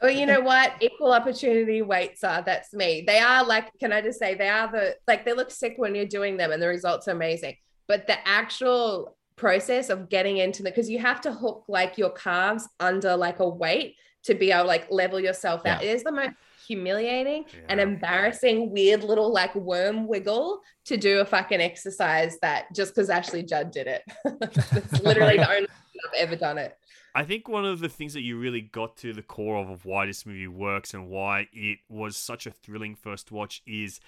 Well, 0.00 0.10
you 0.10 0.26
know 0.26 0.40
what? 0.40 0.74
Equal 0.80 1.12
opportunity 1.12 1.82
weights 1.82 2.22
are. 2.22 2.42
That's 2.42 2.72
me. 2.72 3.02
They 3.06 3.18
are 3.18 3.44
like, 3.44 3.76
can 3.80 3.92
I 3.92 4.00
just 4.00 4.18
say, 4.18 4.34
they 4.34 4.48
are 4.48 4.70
the 4.70 4.96
like 5.06 5.24
they 5.24 5.32
look 5.32 5.50
sick 5.50 5.74
when 5.76 5.94
you're 5.94 6.06
doing 6.06 6.36
them, 6.36 6.52
and 6.52 6.62
the 6.62 6.68
results 6.68 7.08
are 7.08 7.12
amazing. 7.12 7.56
But 7.86 8.06
the 8.06 8.16
actual 8.28 9.16
process 9.36 9.88
of 9.88 10.08
getting 10.08 10.38
into 10.38 10.62
the 10.62 10.70
because 10.70 10.90
you 10.90 10.98
have 10.98 11.20
to 11.22 11.32
hook 11.32 11.64
like 11.68 11.96
your 11.96 12.10
calves 12.10 12.68
under 12.80 13.16
like 13.16 13.38
a 13.38 13.48
weight 13.48 13.96
to 14.24 14.34
be 14.34 14.50
able 14.50 14.66
like 14.66 14.90
level 14.90 15.18
yourself 15.18 15.64
out. 15.64 15.82
It 15.82 15.88
is 15.88 16.02
the 16.02 16.12
most 16.12 16.32
humiliating 16.68 17.46
and 17.68 17.80
embarrassing, 17.80 18.70
weird 18.70 19.02
little 19.02 19.32
like 19.32 19.54
worm 19.54 20.06
wiggle 20.06 20.60
to 20.84 20.96
do 20.96 21.20
a 21.20 21.24
fucking 21.24 21.60
exercise 21.60 22.38
that 22.42 22.66
just 22.74 22.94
because 22.94 23.08
Ashley 23.08 23.42
Judd 23.42 23.70
did 23.70 23.86
it. 23.86 24.02
That's 24.40 25.00
literally 25.02 25.38
the 25.38 25.48
only 25.48 25.66
time 25.66 25.76
I've 26.06 26.20
ever 26.20 26.36
done 26.36 26.58
it. 26.58 26.76
I 27.14 27.24
think 27.24 27.48
one 27.48 27.64
of 27.64 27.80
the 27.80 27.88
things 27.88 28.14
that 28.14 28.20
you 28.20 28.38
really 28.38 28.60
got 28.60 28.96
to 28.98 29.12
the 29.12 29.22
core 29.22 29.56
of, 29.56 29.70
of 29.70 29.84
why 29.84 30.06
this 30.06 30.26
movie 30.26 30.46
works 30.46 30.94
and 30.94 31.08
why 31.08 31.48
it 31.52 31.78
was 31.88 32.16
such 32.16 32.46
a 32.46 32.50
thrilling 32.50 32.94
first 32.94 33.32
watch 33.32 33.62
is 33.66 33.98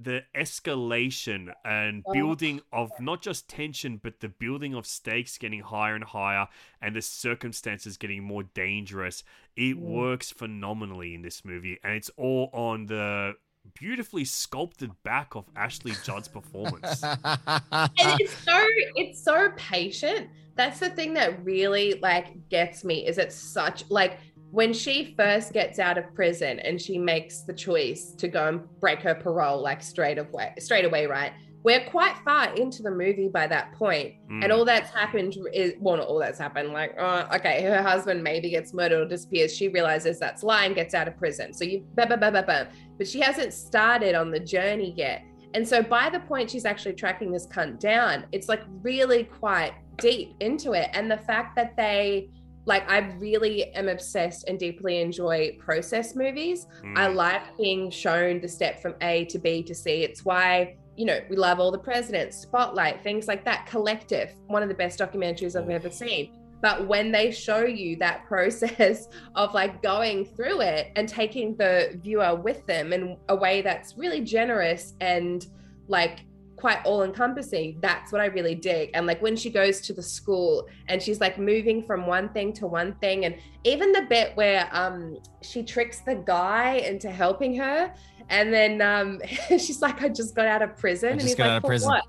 the 0.00 0.22
escalation 0.34 1.52
and 1.64 2.04
Oh. 2.06 2.12
building 2.12 2.60
of 2.72 2.90
not 3.00 3.20
just 3.22 3.48
tension, 3.48 3.96
but 3.96 4.20
the 4.20 4.28
building 4.28 4.74
of 4.74 4.86
stakes 4.86 5.38
getting 5.38 5.60
higher 5.60 5.94
and 5.94 6.04
higher 6.04 6.46
and 6.80 6.94
the 6.94 7.02
circumstances 7.02 7.96
getting 7.96 8.22
more 8.22 8.44
dangerous. 8.44 9.24
It 9.56 9.76
Mm. 9.76 9.80
works 9.80 10.30
phenomenally 10.30 11.14
in 11.14 11.22
this 11.22 11.44
movie, 11.44 11.78
and 11.82 11.94
it's 11.94 12.10
all 12.16 12.50
on 12.52 12.86
the 12.86 13.36
beautifully 13.74 14.24
sculpted 14.24 14.90
back 15.02 15.34
of 15.34 15.44
Ashley 15.56 15.92
Judd's 16.04 16.28
performance. 16.28 17.02
and 17.24 18.20
it's 18.20 18.32
so 18.44 18.64
it's 18.96 19.22
so 19.22 19.50
patient 19.56 20.30
that's 20.54 20.80
the 20.80 20.90
thing 20.90 21.14
that 21.14 21.44
really 21.44 21.94
like 22.00 22.48
gets 22.48 22.82
me 22.84 23.06
is 23.06 23.18
it's 23.18 23.34
such 23.36 23.84
like 23.90 24.18
when 24.50 24.72
she 24.72 25.14
first 25.16 25.52
gets 25.52 25.78
out 25.78 25.98
of 25.98 26.14
prison 26.14 26.58
and 26.60 26.80
she 26.80 26.98
makes 26.98 27.42
the 27.42 27.52
choice 27.52 28.12
to 28.14 28.28
go 28.28 28.48
and 28.48 28.60
break 28.80 29.00
her 29.00 29.14
parole 29.14 29.62
like 29.62 29.82
straight 29.82 30.18
away 30.18 30.52
straight 30.58 30.84
away 30.84 31.06
right 31.06 31.32
we're 31.64 31.84
quite 31.90 32.16
far 32.24 32.54
into 32.54 32.82
the 32.82 32.90
movie 32.90 33.28
by 33.28 33.46
that 33.46 33.72
point 33.72 34.14
and 34.30 34.44
Mm. 34.44 34.54
all 34.56 34.64
that's 34.64 34.90
happened 34.90 35.36
is 35.52 35.74
well 35.80 35.96
not 35.96 36.06
all 36.06 36.18
that's 36.18 36.38
happened 36.38 36.72
like 36.72 36.94
oh, 36.98 37.26
okay 37.34 37.62
her 37.62 37.82
husband 37.82 38.22
maybe 38.22 38.48
gets 38.48 38.72
murdered 38.72 39.00
or 39.00 39.08
disappears 39.08 39.54
she 39.54 39.68
realizes 39.68 40.18
that's 40.18 40.42
lying 40.42 40.72
gets 40.72 40.94
out 40.94 41.08
of 41.08 41.16
prison 41.18 41.52
so 41.52 41.64
you 41.64 41.84
bah, 41.94 42.06
bah, 42.08 42.16
bah, 42.16 42.30
bah, 42.30 42.42
bah. 42.46 42.64
but 42.96 43.06
she 43.06 43.20
hasn't 43.20 43.52
started 43.52 44.14
on 44.14 44.30
the 44.30 44.40
journey 44.40 44.94
yet 44.96 45.22
and 45.54 45.66
so 45.66 45.82
by 45.82 46.10
the 46.10 46.20
point 46.20 46.50
she's 46.50 46.64
actually 46.66 46.92
tracking 46.92 47.32
this 47.32 47.46
cunt 47.46 47.80
down, 47.80 48.26
it's 48.32 48.50
like 48.50 48.60
really 48.82 49.24
quite 49.24 49.72
deep 49.96 50.34
into 50.40 50.72
it. 50.72 50.90
And 50.92 51.10
the 51.10 51.16
fact 51.16 51.56
that 51.56 51.74
they 51.74 52.28
like 52.68 52.88
I 52.88 52.98
really 53.18 53.72
am 53.72 53.88
obsessed 53.88 54.44
and 54.46 54.58
deeply 54.58 55.00
enjoy 55.00 55.56
process 55.58 56.14
movies. 56.14 56.66
I 56.96 57.08
mm. 57.08 57.14
like 57.14 57.56
being 57.56 57.90
shown 57.90 58.40
the 58.42 58.48
step 58.48 58.82
from 58.82 58.94
A 59.00 59.24
to 59.24 59.38
B 59.38 59.62
to 59.62 59.74
C. 59.74 60.04
It's 60.04 60.22
why, 60.22 60.76
you 60.94 61.06
know, 61.06 61.18
we 61.30 61.36
love 61.36 61.60
all 61.60 61.72
the 61.72 61.78
presidents, 61.78 62.36
Spotlight, 62.36 63.02
things 63.02 63.26
like 63.26 63.42
that. 63.46 63.66
Collective, 63.66 64.34
one 64.48 64.62
of 64.62 64.68
the 64.68 64.74
best 64.74 64.98
documentaries 64.98 65.58
I've 65.58 65.70
ever 65.70 65.90
seen. 65.90 66.36
But 66.60 66.86
when 66.86 67.10
they 67.10 67.30
show 67.30 67.64
you 67.64 67.96
that 67.96 68.26
process 68.28 69.08
of 69.34 69.54
like 69.54 69.82
going 69.82 70.26
through 70.26 70.60
it 70.60 70.92
and 70.94 71.08
taking 71.08 71.56
the 71.56 71.98
viewer 72.02 72.34
with 72.36 72.66
them 72.66 72.92
in 72.92 73.16
a 73.30 73.34
way 73.34 73.62
that's 73.62 73.96
really 73.96 74.20
generous 74.20 74.92
and 75.00 75.46
like 75.88 76.20
quite 76.58 76.78
all 76.84 77.02
encompassing, 77.04 77.78
that's 77.80 78.10
what 78.12 78.20
I 78.20 78.26
really 78.26 78.54
dig. 78.54 78.90
And 78.94 79.06
like 79.06 79.22
when 79.22 79.36
she 79.36 79.48
goes 79.50 79.80
to 79.82 79.92
the 79.92 80.02
school 80.02 80.66
and 80.88 81.02
she's 81.02 81.20
like 81.20 81.38
moving 81.38 81.82
from 81.82 82.06
one 82.06 82.28
thing 82.30 82.52
to 82.54 82.66
one 82.66 82.94
thing, 82.96 83.24
and 83.24 83.36
even 83.64 83.92
the 83.92 84.02
bit 84.08 84.36
where 84.36 84.68
um 84.72 85.16
she 85.42 85.62
tricks 85.62 86.00
the 86.00 86.16
guy 86.16 86.74
into 86.76 87.10
helping 87.10 87.56
her, 87.56 87.92
and 88.28 88.52
then 88.52 88.80
um 88.82 89.20
she's 89.48 89.80
like, 89.82 90.02
I 90.02 90.08
just 90.08 90.34
got 90.34 90.46
out 90.46 90.62
of 90.62 90.76
prison. 90.76 91.08
I 91.08 91.12
and 91.12 91.20
just 91.20 91.28
he's 91.30 91.36
got 91.36 91.44
like, 91.44 91.50
out 91.52 91.56
of 91.58 91.62
"For 91.62 91.68
prison." 91.68 91.88
what? 91.88 92.04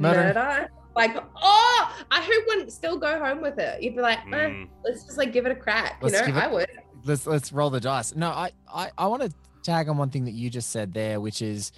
Murder. 0.00 0.22
Murder. 0.34 0.68
Like, 0.94 1.16
oh, 1.42 1.96
I 2.10 2.22
who 2.22 2.32
wouldn't 2.48 2.70
still 2.72 2.98
go 2.98 3.18
home 3.18 3.40
with 3.40 3.58
it? 3.58 3.82
You'd 3.82 3.96
be 3.96 4.02
like, 4.02 4.18
eh, 4.30 4.48
Mm. 4.48 4.68
let's 4.84 5.04
just 5.04 5.16
like 5.16 5.32
give 5.32 5.46
it 5.46 5.52
a 5.52 5.54
crack. 5.54 5.98
Let's 6.02 6.20
you 6.26 6.32
know, 6.32 6.38
it- 6.38 6.42
I 6.44 6.46
would. 6.48 6.68
let's 7.04 7.26
let's 7.26 7.50
roll 7.52 7.70
the 7.70 7.80
dice. 7.80 8.14
No, 8.14 8.28
I 8.28 8.50
I, 8.72 8.90
I 8.98 9.06
want 9.06 9.22
to 9.22 9.32
tag 9.62 9.88
on 9.88 9.96
one 9.96 10.10
thing 10.10 10.24
that 10.26 10.32
you 10.32 10.50
just 10.50 10.70
said 10.70 10.92
there, 10.92 11.18
which 11.20 11.40
is, 11.40 11.72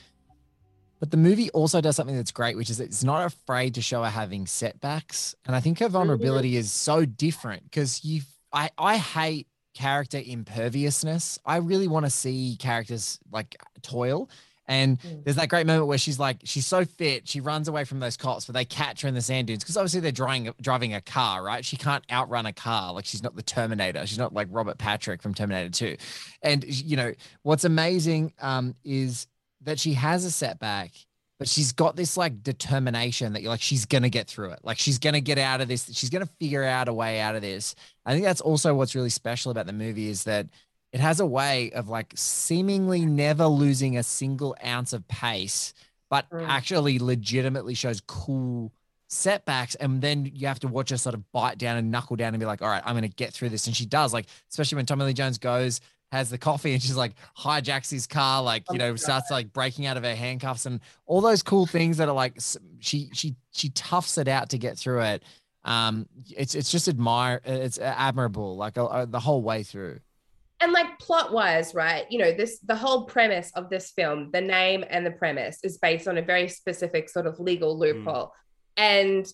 but 1.01 1.11
the 1.11 1.17
movie 1.17 1.51
also 1.51 1.81
does 1.81 1.97
something 1.97 2.17
that's 2.17 2.31
great, 2.33 2.57
which 2.57 2.71
is 2.71 2.81
it's 2.81 3.05
not 3.05 3.25
afraid 3.25 3.75
to 3.75 3.83
show 3.83 4.03
her 4.03 4.11
having 4.11 4.47
setbacks, 4.47 5.35
and 5.47 5.55
I 5.57 5.61
think 5.61 5.79
her 5.81 5.89
vulnerability 5.89 6.57
is 6.57 6.73
so 6.73 7.05
different 7.05 7.65
because 7.65 8.05
you, 8.05 8.23
I 8.53 8.71
I 8.79 8.97
hate 8.97 9.47
character 9.75 10.21
imperviousness. 10.25 11.39
I 11.45 11.57
really 11.57 11.89
want 11.89 12.07
to 12.07 12.11
see 12.11 12.57
characters 12.59 13.19
like 13.31 13.57
toil. 13.83 14.29
And 14.67 14.99
Mm. 15.01 15.25
there's 15.25 15.37
that 15.37 15.51
great 15.51 15.67
moment 15.67 15.89
where 15.89 15.99
she's 15.99 16.19
like, 16.19 16.39
she's 16.45 16.67
so 16.67 16.87
fit, 16.87 17.29
she 17.29 17.41
runs 17.41 17.69
away 17.69 17.85
from 17.85 18.01
those 18.01 18.17
cops, 18.17 18.47
but 18.47 18.55
they 18.55 18.65
catch 18.65 19.03
her 19.03 19.09
in 19.09 19.13
the 19.15 19.21
sand 19.21 19.47
dunes 19.49 19.63
because 19.63 19.77
obviously 19.77 20.01
they're 20.01 20.11
driving 20.11 20.55
driving 20.59 20.95
a 20.95 21.03
car, 21.03 21.43
right? 21.45 21.63
She 21.67 21.77
can't 21.77 22.03
outrun 22.11 22.47
a 22.47 22.53
car. 22.55 22.95
Like 22.95 23.05
she's 23.05 23.23
not 23.23 23.37
the 23.37 23.43
Terminator. 23.43 24.07
She's 24.07 24.17
not 24.17 24.33
like 24.33 24.49
Robert 24.51 24.79
Patrick 24.79 25.21
from 25.21 25.35
Terminator 25.35 25.69
2. 25.71 25.97
And 26.43 26.65
you 26.65 26.97
know 26.97 27.13
what's 27.43 27.65
amazing 27.65 28.33
um, 28.41 28.75
is 28.85 29.27
that 29.65 29.79
she 29.79 29.95
has 29.95 30.25
a 30.25 30.31
setback, 30.31 30.93
but 31.39 31.49
she's 31.49 31.73
got 31.73 31.97
this 31.97 32.17
like 32.17 32.43
determination 32.43 33.33
that 33.33 33.43
you're 33.43 33.51
like 33.51 33.61
she's 33.61 33.87
gonna 33.87 34.09
get 34.09 34.29
through 34.29 34.51
it. 34.51 34.61
Like 34.63 34.79
she's 34.79 34.99
gonna 34.99 35.21
get 35.21 35.39
out 35.39 35.61
of 35.61 35.69
this. 35.69 35.91
She's 35.93 36.11
gonna 36.11 36.29
figure 36.41 36.65
out 36.65 36.89
a 36.89 36.93
way 36.93 37.21
out 37.21 37.35
of 37.37 37.43
this. 37.43 37.75
I 38.07 38.13
think 38.13 38.25
that's 38.25 38.41
also 38.41 38.75
what's 38.75 38.95
really 38.95 39.11
special 39.11 39.51
about 39.51 39.67
the 39.67 39.73
movie 39.73 40.09
is 40.09 40.25
that 40.25 40.47
it 40.93 41.01
has 41.01 41.19
a 41.19 41.27
way 41.27 41.73
of 41.73 41.89
like 41.89 42.13
seemingly 42.15 43.05
never 43.05 43.47
losing 43.47 43.97
a 43.97 44.03
single 44.03 44.57
ounce 44.65 44.93
of 44.93 45.07
pace, 45.09 45.75
but 46.09 46.31
Mm. 46.31 46.49
actually 46.49 46.99
legitimately 47.01 47.75
shows 47.75 48.01
cool 48.01 48.73
setbacks. 49.09 49.75
And 49.77 50.01
then 50.01 50.31
you 50.35 50.47
have 50.47 50.61
to 50.61 50.69
watch 50.69 50.91
her 50.91 50.97
sort 50.97 51.15
of 51.15 51.31
bite 51.33 51.59
down 51.59 51.77
and 51.77 51.91
knuckle 51.91 52.17
down 52.17 52.35
and 52.35 52.41
be 52.41 52.47
like, 52.47 52.63
all 52.63 52.69
right, 52.69 52.83
I'm 52.85 52.95
going 52.95 53.03
to 53.03 53.09
get 53.17 53.33
through 53.33 53.49
this. 53.51 53.67
And 53.67 53.75
she 53.77 53.87
does, 53.87 54.13
like, 54.13 54.27
especially 54.51 54.77
when 54.77 54.87
Tommy 54.87 55.05
Lee 55.05 55.13
Jones 55.13 55.39
goes, 55.39 55.81
has 56.13 56.31
the 56.31 56.39
coffee 56.39 56.73
and 56.73 56.83
she's 56.83 56.97
like 56.97 57.13
hijacks 57.37 57.91
his 57.91 58.07
car, 58.07 58.43
like, 58.43 58.65
you 58.71 58.79
know, 58.79 58.95
starts 58.97 59.31
like 59.31 59.53
breaking 59.53 59.87
out 59.87 59.97
of 59.97 60.05
her 60.05 60.15
handcuffs 60.15 60.67
and 60.67 60.81
all 61.07 61.21
those 61.21 61.43
cool 61.43 61.67
things 61.67 61.97
that 61.97 62.09
are 62.09 62.15
like, 62.15 62.39
she, 62.79 63.11
she, 63.13 63.35
she 63.53 63.69
toughs 63.71 64.17
it 64.19 64.29
out 64.29 64.51
to 64.51 64.59
get 64.59 64.79
through 64.79 65.01
it. 65.01 65.23
Um, 65.65 66.07
it's, 66.37 66.55
it's 66.55 66.71
just 66.71 66.89
admire, 66.89 67.41
it's 67.45 67.79
admirable, 67.79 68.57
like 68.57 68.79
uh, 68.79 69.07
the 69.07 69.19
whole 69.21 69.43
way 69.43 69.63
through. 69.63 70.01
and 70.61 70.73
like 70.73 70.99
plot 70.99 71.33
wise 71.33 71.75
right 71.75 72.07
you 72.11 72.19
know 72.19 72.33
this 72.33 72.59
the 72.61 72.77
whole 72.77 73.05
premise 73.05 73.51
of 73.57 73.69
this 73.71 73.91
film 73.91 74.31
the 74.33 74.41
name 74.41 74.85
and 74.89 75.05
the 75.05 75.11
premise 75.11 75.59
is 75.65 75.79
based 75.79 76.07
on 76.07 76.17
a 76.17 76.23
very 76.23 76.49
specific 76.49 77.09
sort 77.09 77.27
of 77.27 77.41
legal 77.41 77.77
loophole 77.79 78.33
and 78.77 79.27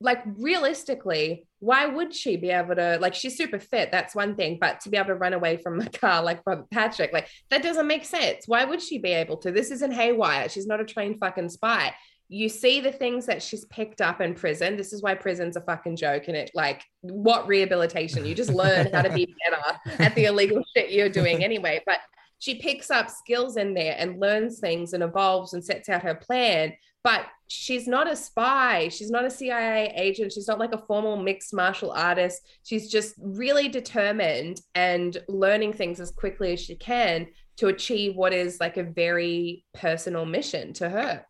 like 0.00 0.22
realistically 0.38 1.46
why 1.62 1.86
would 1.86 2.12
she 2.12 2.36
be 2.36 2.50
able 2.50 2.74
to 2.74 2.98
like 3.00 3.14
she's 3.14 3.36
super 3.36 3.60
fit 3.60 3.92
that's 3.92 4.16
one 4.16 4.34
thing 4.34 4.58
but 4.60 4.80
to 4.80 4.90
be 4.90 4.96
able 4.96 5.06
to 5.06 5.14
run 5.14 5.32
away 5.32 5.56
from 5.56 5.80
a 5.80 5.88
car 5.90 6.20
like 6.20 6.42
Robert 6.44 6.68
Patrick 6.72 7.12
like 7.12 7.28
that 7.50 7.62
doesn't 7.62 7.86
make 7.86 8.04
sense. 8.04 8.48
Why 8.48 8.64
would 8.64 8.82
she 8.82 8.98
be 8.98 9.12
able 9.12 9.36
to? 9.38 9.52
This 9.52 9.70
isn't 9.70 9.92
haywire 9.92 10.48
she's 10.48 10.66
not 10.66 10.80
a 10.80 10.84
trained 10.84 11.20
fucking 11.20 11.50
spy. 11.50 11.94
You 12.28 12.48
see 12.48 12.80
the 12.80 12.90
things 12.90 13.26
that 13.26 13.44
she's 13.44 13.64
picked 13.66 14.00
up 14.00 14.20
in 14.20 14.34
prison 14.34 14.76
this 14.76 14.92
is 14.92 15.02
why 15.02 15.14
prison's 15.14 15.56
a 15.56 15.60
fucking 15.60 15.96
joke 15.96 16.24
and 16.26 16.36
it 16.36 16.50
like 16.52 16.82
what 17.02 17.46
rehabilitation? 17.46 18.26
You 18.26 18.34
just 18.34 18.52
learn 18.52 18.92
how 18.92 19.02
to 19.02 19.10
be 19.10 19.32
better 19.44 20.02
at 20.02 20.16
the 20.16 20.24
illegal 20.24 20.64
shit 20.74 20.90
you're 20.90 21.08
doing 21.08 21.44
anyway 21.44 21.80
but 21.86 22.00
she 22.40 22.56
picks 22.56 22.90
up 22.90 23.08
skills 23.08 23.56
in 23.56 23.72
there 23.72 23.94
and 23.96 24.18
learns 24.18 24.58
things 24.58 24.94
and 24.94 25.04
evolves 25.04 25.52
and 25.52 25.64
sets 25.64 25.88
out 25.88 26.02
her 26.02 26.16
plan 26.16 26.72
but 27.04 27.26
she's 27.48 27.86
not 27.86 28.10
a 28.10 28.16
spy 28.16 28.88
she's 28.88 29.10
not 29.10 29.24
a 29.24 29.30
cia 29.30 29.92
agent 29.94 30.32
she's 30.32 30.48
not 30.48 30.58
like 30.58 30.72
a 30.72 30.78
formal 30.86 31.16
mixed 31.16 31.52
martial 31.52 31.90
artist 31.92 32.40
she's 32.62 32.90
just 32.90 33.14
really 33.18 33.68
determined 33.68 34.60
and 34.74 35.18
learning 35.28 35.72
things 35.72 36.00
as 36.00 36.10
quickly 36.10 36.52
as 36.54 36.60
she 36.60 36.74
can 36.74 37.26
to 37.56 37.66
achieve 37.68 38.16
what 38.16 38.32
is 38.32 38.58
like 38.60 38.78
a 38.78 38.82
very 38.82 39.64
personal 39.74 40.24
mission 40.24 40.72
to 40.72 40.88
her 40.88 41.24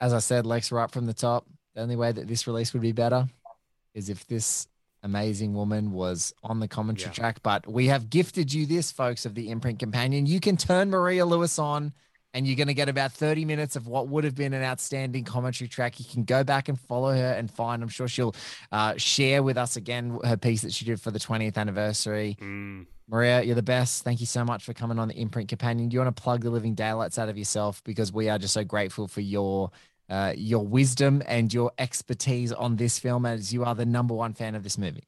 as 0.00 0.12
I 0.12 0.18
said, 0.18 0.44
Lex, 0.44 0.70
right 0.72 0.90
from 0.90 1.06
the 1.06 1.14
top, 1.14 1.46
the 1.74 1.80
only 1.80 1.96
way 1.96 2.12
that 2.12 2.26
this 2.26 2.46
release 2.46 2.72
would 2.74 2.82
be 2.82 2.92
better 2.92 3.26
is 3.94 4.10
if 4.10 4.26
this 4.26 4.66
amazing 5.02 5.54
woman 5.54 5.92
was 5.92 6.34
on 6.42 6.58
the 6.60 6.68
commentary 6.68 7.10
Yeah. 7.10 7.14
track. 7.14 7.42
But 7.42 7.66
we 7.66 7.86
have 7.86 8.10
gifted 8.10 8.52
you 8.52 8.66
this, 8.66 8.90
folks, 8.90 9.24
of 9.24 9.34
the 9.34 9.50
imprint 9.50 9.78
companion. 9.78 10.26
You 10.26 10.40
can 10.40 10.56
turn 10.58 10.90
Maria 10.90 11.24
Lewis 11.24 11.58
on, 11.58 11.94
and 12.34 12.46
you're 12.46 12.56
going 12.56 12.68
to 12.68 12.74
get 12.74 12.88
about 12.88 13.12
30 13.12 13.44
minutes 13.44 13.76
of 13.76 13.86
what 13.86 14.08
would 14.08 14.24
have 14.24 14.34
been 14.34 14.52
an 14.52 14.62
outstanding 14.62 15.24
commentary 15.24 15.68
track. 15.68 16.00
You 16.00 16.04
can 16.04 16.24
go 16.24 16.42
back 16.42 16.68
and 16.68 16.78
follow 16.78 17.12
her 17.12 17.32
and 17.32 17.50
find, 17.50 17.82
I'm 17.82 17.88
sure 17.88 18.08
she'll 18.08 18.34
uh, 18.72 18.94
share 18.96 19.42
with 19.42 19.56
us 19.56 19.76
again 19.76 20.18
her 20.24 20.36
piece 20.36 20.62
that 20.62 20.72
she 20.72 20.84
did 20.84 21.00
for 21.00 21.12
the 21.12 21.20
20th 21.20 21.56
anniversary. 21.56 22.36
Mm. 22.40 22.86
Maria, 23.08 23.42
you're 23.42 23.54
the 23.54 23.62
best. 23.62 24.02
Thank 24.02 24.20
you 24.20 24.26
so 24.26 24.44
much 24.44 24.64
for 24.64 24.72
coming 24.72 24.98
on 24.98 25.08
the 25.08 25.14
Imprint 25.14 25.48
Companion. 25.48 25.88
Do 25.88 25.94
you 25.94 26.00
want 26.00 26.14
to 26.14 26.22
plug 26.22 26.42
the 26.42 26.50
living 26.50 26.74
daylights 26.74 27.18
out 27.18 27.28
of 27.28 27.38
yourself 27.38 27.82
because 27.84 28.12
we 28.12 28.28
are 28.28 28.38
just 28.38 28.54
so 28.54 28.64
grateful 28.64 29.06
for 29.06 29.20
your 29.20 29.70
uh, 30.10 30.34
your 30.36 30.66
wisdom 30.66 31.22
and 31.26 31.52
your 31.52 31.72
expertise 31.78 32.52
on 32.52 32.76
this 32.76 32.98
film 32.98 33.24
as 33.24 33.54
you 33.54 33.64
are 33.64 33.74
the 33.74 33.86
number 33.86 34.12
one 34.12 34.34
fan 34.34 34.54
of 34.54 34.62
this 34.62 34.76
movie. 34.76 35.04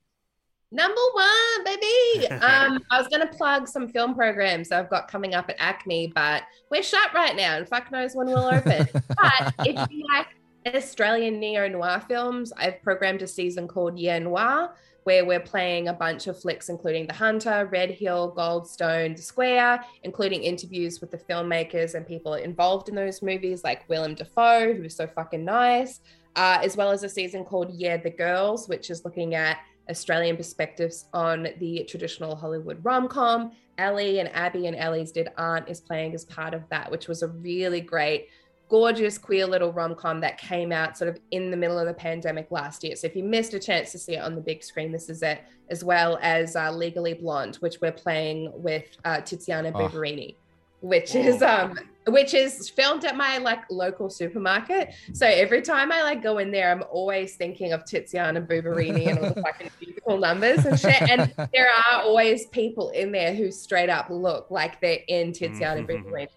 Number 0.72 1.00
one, 1.12 1.64
baby. 1.64 2.26
um, 2.42 2.82
I 2.90 2.98
was 2.98 3.08
gonna 3.08 3.28
plug 3.28 3.68
some 3.68 3.88
film 3.88 4.14
programs 4.14 4.72
I've 4.72 4.90
got 4.90 5.08
coming 5.08 5.34
up 5.34 5.48
at 5.48 5.58
ACMI, 5.58 6.12
but 6.14 6.42
we're 6.70 6.82
shut 6.82 7.14
right 7.14 7.36
now, 7.36 7.56
and 7.56 7.68
fuck 7.68 7.90
knows 7.92 8.14
when 8.14 8.26
we'll 8.26 8.46
open. 8.46 8.88
but 8.92 9.54
if 9.60 9.90
you 9.90 10.04
like 10.12 10.26
Australian 10.74 11.38
neo 11.38 11.68
noir 11.68 12.02
films, 12.08 12.52
I've 12.56 12.82
programmed 12.82 13.22
a 13.22 13.26
season 13.26 13.68
called 13.68 13.98
Yeah 13.98 14.18
Noir, 14.18 14.74
where 15.04 15.24
we're 15.24 15.38
playing 15.38 15.86
a 15.86 15.92
bunch 15.92 16.26
of 16.26 16.40
flicks, 16.40 16.68
including 16.68 17.06
The 17.06 17.14
Hunter, 17.14 17.68
Red 17.70 17.92
Hill, 17.92 18.34
Goldstone, 18.36 19.14
The 19.14 19.22
Square, 19.22 19.84
including 20.02 20.42
interviews 20.42 21.00
with 21.00 21.12
the 21.12 21.18
filmmakers 21.18 21.94
and 21.94 22.04
people 22.04 22.34
involved 22.34 22.88
in 22.88 22.96
those 22.96 23.22
movies, 23.22 23.62
like 23.62 23.88
Willem 23.88 24.16
Dafoe, 24.16 24.74
who 24.74 24.82
was 24.82 24.96
so 24.96 25.06
fucking 25.06 25.44
nice, 25.44 26.00
uh, 26.34 26.58
as 26.62 26.76
well 26.76 26.90
as 26.90 27.04
a 27.04 27.08
season 27.08 27.44
called 27.44 27.70
Yeah 27.72 27.98
the 27.98 28.10
Girls, 28.10 28.68
which 28.68 28.90
is 28.90 29.04
looking 29.04 29.36
at 29.36 29.58
Australian 29.88 30.36
perspectives 30.36 31.06
on 31.12 31.48
the 31.58 31.84
traditional 31.88 32.34
Hollywood 32.36 32.84
rom 32.84 33.08
com. 33.08 33.52
Ellie 33.78 34.20
and 34.20 34.30
Abbie 34.34 34.66
and 34.66 34.76
Ellie's 34.76 35.12
Dead 35.12 35.32
Aunt 35.36 35.68
is 35.68 35.80
playing 35.80 36.14
as 36.14 36.24
part 36.24 36.54
of 36.54 36.62
that, 36.70 36.90
which 36.90 37.08
was 37.08 37.22
a 37.22 37.28
really 37.28 37.80
great, 37.80 38.28
gorgeous, 38.68 39.18
queer 39.18 39.46
little 39.46 39.72
rom 39.72 39.94
com 39.94 40.20
that 40.20 40.38
came 40.38 40.72
out 40.72 40.96
sort 40.96 41.08
of 41.10 41.20
in 41.30 41.50
the 41.50 41.56
middle 41.56 41.78
of 41.78 41.86
the 41.86 41.94
pandemic 41.94 42.50
last 42.50 42.82
year. 42.82 42.96
So 42.96 43.06
if 43.06 43.14
you 43.14 43.22
missed 43.22 43.54
a 43.54 43.58
chance 43.58 43.92
to 43.92 43.98
see 43.98 44.14
it 44.14 44.22
on 44.22 44.34
the 44.34 44.40
big 44.40 44.64
screen, 44.64 44.92
this 44.92 45.08
is 45.08 45.22
it, 45.22 45.40
as 45.68 45.84
well 45.84 46.18
as 46.22 46.56
uh, 46.56 46.72
Legally 46.72 47.14
Blonde, 47.14 47.56
which 47.56 47.80
we're 47.80 47.92
playing 47.92 48.50
with 48.54 48.84
uh, 49.04 49.18
Tiziana 49.18 49.72
Oh. 49.74 50.36
Which 50.80 51.14
is 51.14 51.42
um 51.42 51.78
which 52.08 52.34
is 52.34 52.68
filmed 52.68 53.04
at 53.04 53.16
my 53.16 53.38
like 53.38 53.60
local 53.70 54.08
supermarket. 54.08 54.94
So 55.12 55.26
every 55.26 55.62
time 55.62 55.90
I 55.90 56.02
like 56.02 56.22
go 56.22 56.38
in 56.38 56.50
there, 56.52 56.70
I'm 56.70 56.84
always 56.90 57.36
thinking 57.36 57.72
of 57.72 57.84
Tiziana 57.84 58.46
Barberini 58.46 59.06
and 59.06 59.18
all 59.18 59.34
the 59.34 59.42
fucking 59.46 59.70
beautiful 59.80 60.18
numbers 60.18 60.64
and 60.66 60.78
shit. 60.78 61.02
And 61.02 61.32
there 61.52 61.68
are 61.68 62.02
always 62.02 62.46
people 62.46 62.90
in 62.90 63.10
there 63.10 63.34
who 63.34 63.50
straight 63.50 63.90
up 63.90 64.08
look 64.10 64.50
like 64.50 64.80
they're 64.80 65.00
in 65.08 65.32
Tiziana 65.32 65.84
Mhm. 65.84 65.86
Barberini. 65.88 66.28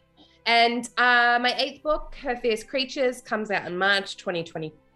And 0.45 0.89
uh, 0.97 1.37
my 1.39 1.53
eighth 1.57 1.83
book, 1.83 2.15
Her 2.23 2.35
Fierce 2.35 2.63
Creatures, 2.63 3.21
comes 3.21 3.51
out 3.51 3.67
in 3.67 3.77
March 3.77 4.17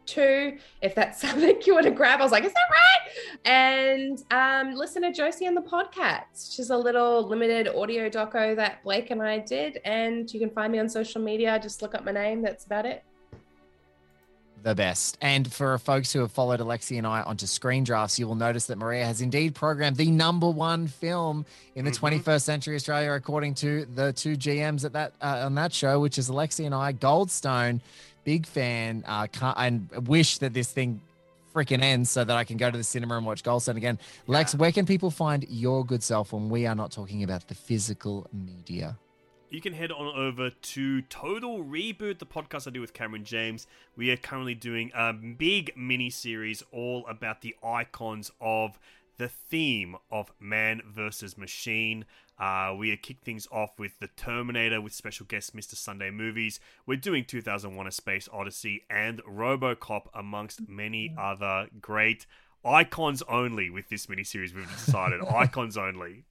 2022. 0.05 0.59
If 0.81 0.95
that's 0.95 1.21
something 1.27 1.61
you 1.65 1.73
want 1.73 1.85
to 1.85 1.91
grab, 1.91 2.19
I 2.19 2.23
was 2.23 2.31
like, 2.31 2.43
is 2.43 2.53
that 2.53 2.59
right? 2.71 3.09
And 3.45 4.23
um, 4.31 4.75
listen 4.75 5.01
to 5.03 5.11
Josie 5.11 5.45
and 5.45 5.55
the 5.55 5.61
Podcast, 5.61 6.49
which 6.49 6.59
is 6.59 6.69
a 6.69 6.77
little 6.77 7.27
limited 7.27 7.67
audio 7.67 8.09
doco 8.09 8.55
that 8.55 8.83
Blake 8.83 9.11
and 9.11 9.21
I 9.21 9.39
did. 9.39 9.79
And 9.85 10.31
you 10.33 10.39
can 10.39 10.49
find 10.49 10.71
me 10.71 10.79
on 10.79 10.89
social 10.89 11.21
media. 11.21 11.59
Just 11.61 11.81
look 11.81 11.95
up 11.95 12.03
my 12.05 12.11
name. 12.11 12.41
That's 12.41 12.65
about 12.65 12.85
it. 12.85 13.03
the 14.63 14.73
best. 14.73 15.17
And 15.19 15.51
for 15.51 15.77
folks 15.77 16.13
who 16.13 16.21
have 16.21 16.31
followed 16.31 16.61
Alexi 16.61 16.97
and 16.97 17.05
I 17.05 17.21
onto 17.23 17.45
Screen 17.45 17.83
Drafts, 17.83 18.17
you 18.17 18.25
will 18.27 18.35
notice 18.35 18.67
that 18.67 18.77
Maria 18.77 19.05
has 19.05 19.19
indeed 19.19 19.55
programmed 19.55 19.97
the 19.97 20.09
number 20.09 20.49
one 20.49 20.87
film 20.87 21.45
in 21.75 21.83
the 21.83 21.91
21st 21.91 22.41
century 22.41 22.75
Australia, 22.75 23.11
according 23.11 23.55
to 23.55 23.85
the 23.93 24.13
two 24.13 24.37
GMs 24.37 24.85
at 24.85 24.93
that 24.93 25.11
uh, 25.21 25.43
on 25.43 25.55
that 25.55 25.73
show, 25.73 25.99
which 25.99 26.17
is 26.17 26.29
Alexi 26.29 26.65
and 26.65 26.73
I. 26.73 26.93
Goldstone, 26.93 27.81
big 28.23 28.45
fan, 28.45 29.03
uh, 29.07 29.27
can't, 29.27 29.57
and 29.57 30.07
wish 30.07 30.37
that 30.39 30.53
this 30.53 30.71
thing 30.71 31.01
freaking 31.53 31.81
ends 31.81 32.09
so 32.09 32.23
that 32.23 32.35
I 32.35 32.43
can 32.43 32.57
go 32.57 32.71
to 32.71 32.77
the 32.77 32.83
cinema 32.83 33.17
and 33.17 33.25
watch 33.25 33.43
Goldstone 33.43 33.77
again. 33.77 33.99
Lex, 34.27 34.55
where 34.55 34.71
can 34.71 34.85
people 34.85 35.11
find 35.11 35.45
your 35.49 35.85
good 35.85 36.01
self 36.01 36.33
when 36.33 36.49
we 36.49 36.65
are 36.65 36.75
not 36.75 36.91
talking 36.91 37.23
about 37.23 37.47
the 37.47 37.55
physical 37.55 38.27
media? 38.33 38.97
you 39.53 39.61
can 39.61 39.73
head 39.73 39.91
on 39.91 40.07
over 40.17 40.49
to 40.49 41.03
Total 41.03 41.63
Reboot, 41.63 42.17
the 42.17 42.25
podcast 42.25 42.67
I 42.67 42.71
do 42.71 42.81
with 42.81 42.91
Cameron 42.91 43.23
James. 43.23 43.67
We 43.95 44.09
are 44.09 44.17
currently 44.17 44.55
doing 44.55 44.91
a 44.95 45.13
big 45.13 45.73
mini 45.77 46.09
series 46.09 46.63
all 46.71 47.05
about 47.07 47.41
the 47.41 47.55
icons 47.63 48.31
of 48.41 48.79
the 49.17 49.27
theme 49.29 49.95
of 50.11 50.31
man 50.39 50.81
versus 50.85 51.37
machine. 51.37 52.05
Uh, 52.39 52.73
we 52.77 52.95
kick 52.97 53.17
things 53.23 53.47
off 53.51 53.77
with 53.77 53.99
The 53.99 54.07
Terminator 54.07 54.81
with 54.81 54.93
special 54.93 55.25
guest 55.27 55.55
Mr. 55.55 55.75
Sunday 55.75 56.09
Movies. 56.09 56.59
We're 56.87 56.97
doing 56.97 57.25
2001 57.25 57.85
A 57.87 57.91
Space 57.91 58.27
Odyssey 58.33 58.83
and 58.89 59.21
Robocop, 59.23 60.07
amongst 60.15 60.67
many 60.67 61.13
other 61.17 61.67
great 61.79 62.25
icons 62.65 63.21
only 63.29 63.69
with 63.69 63.89
this 63.89 64.07
miniseries. 64.07 64.53
We've 64.55 64.69
decided 64.71 65.21
icons 65.29 65.77
only. 65.77 66.25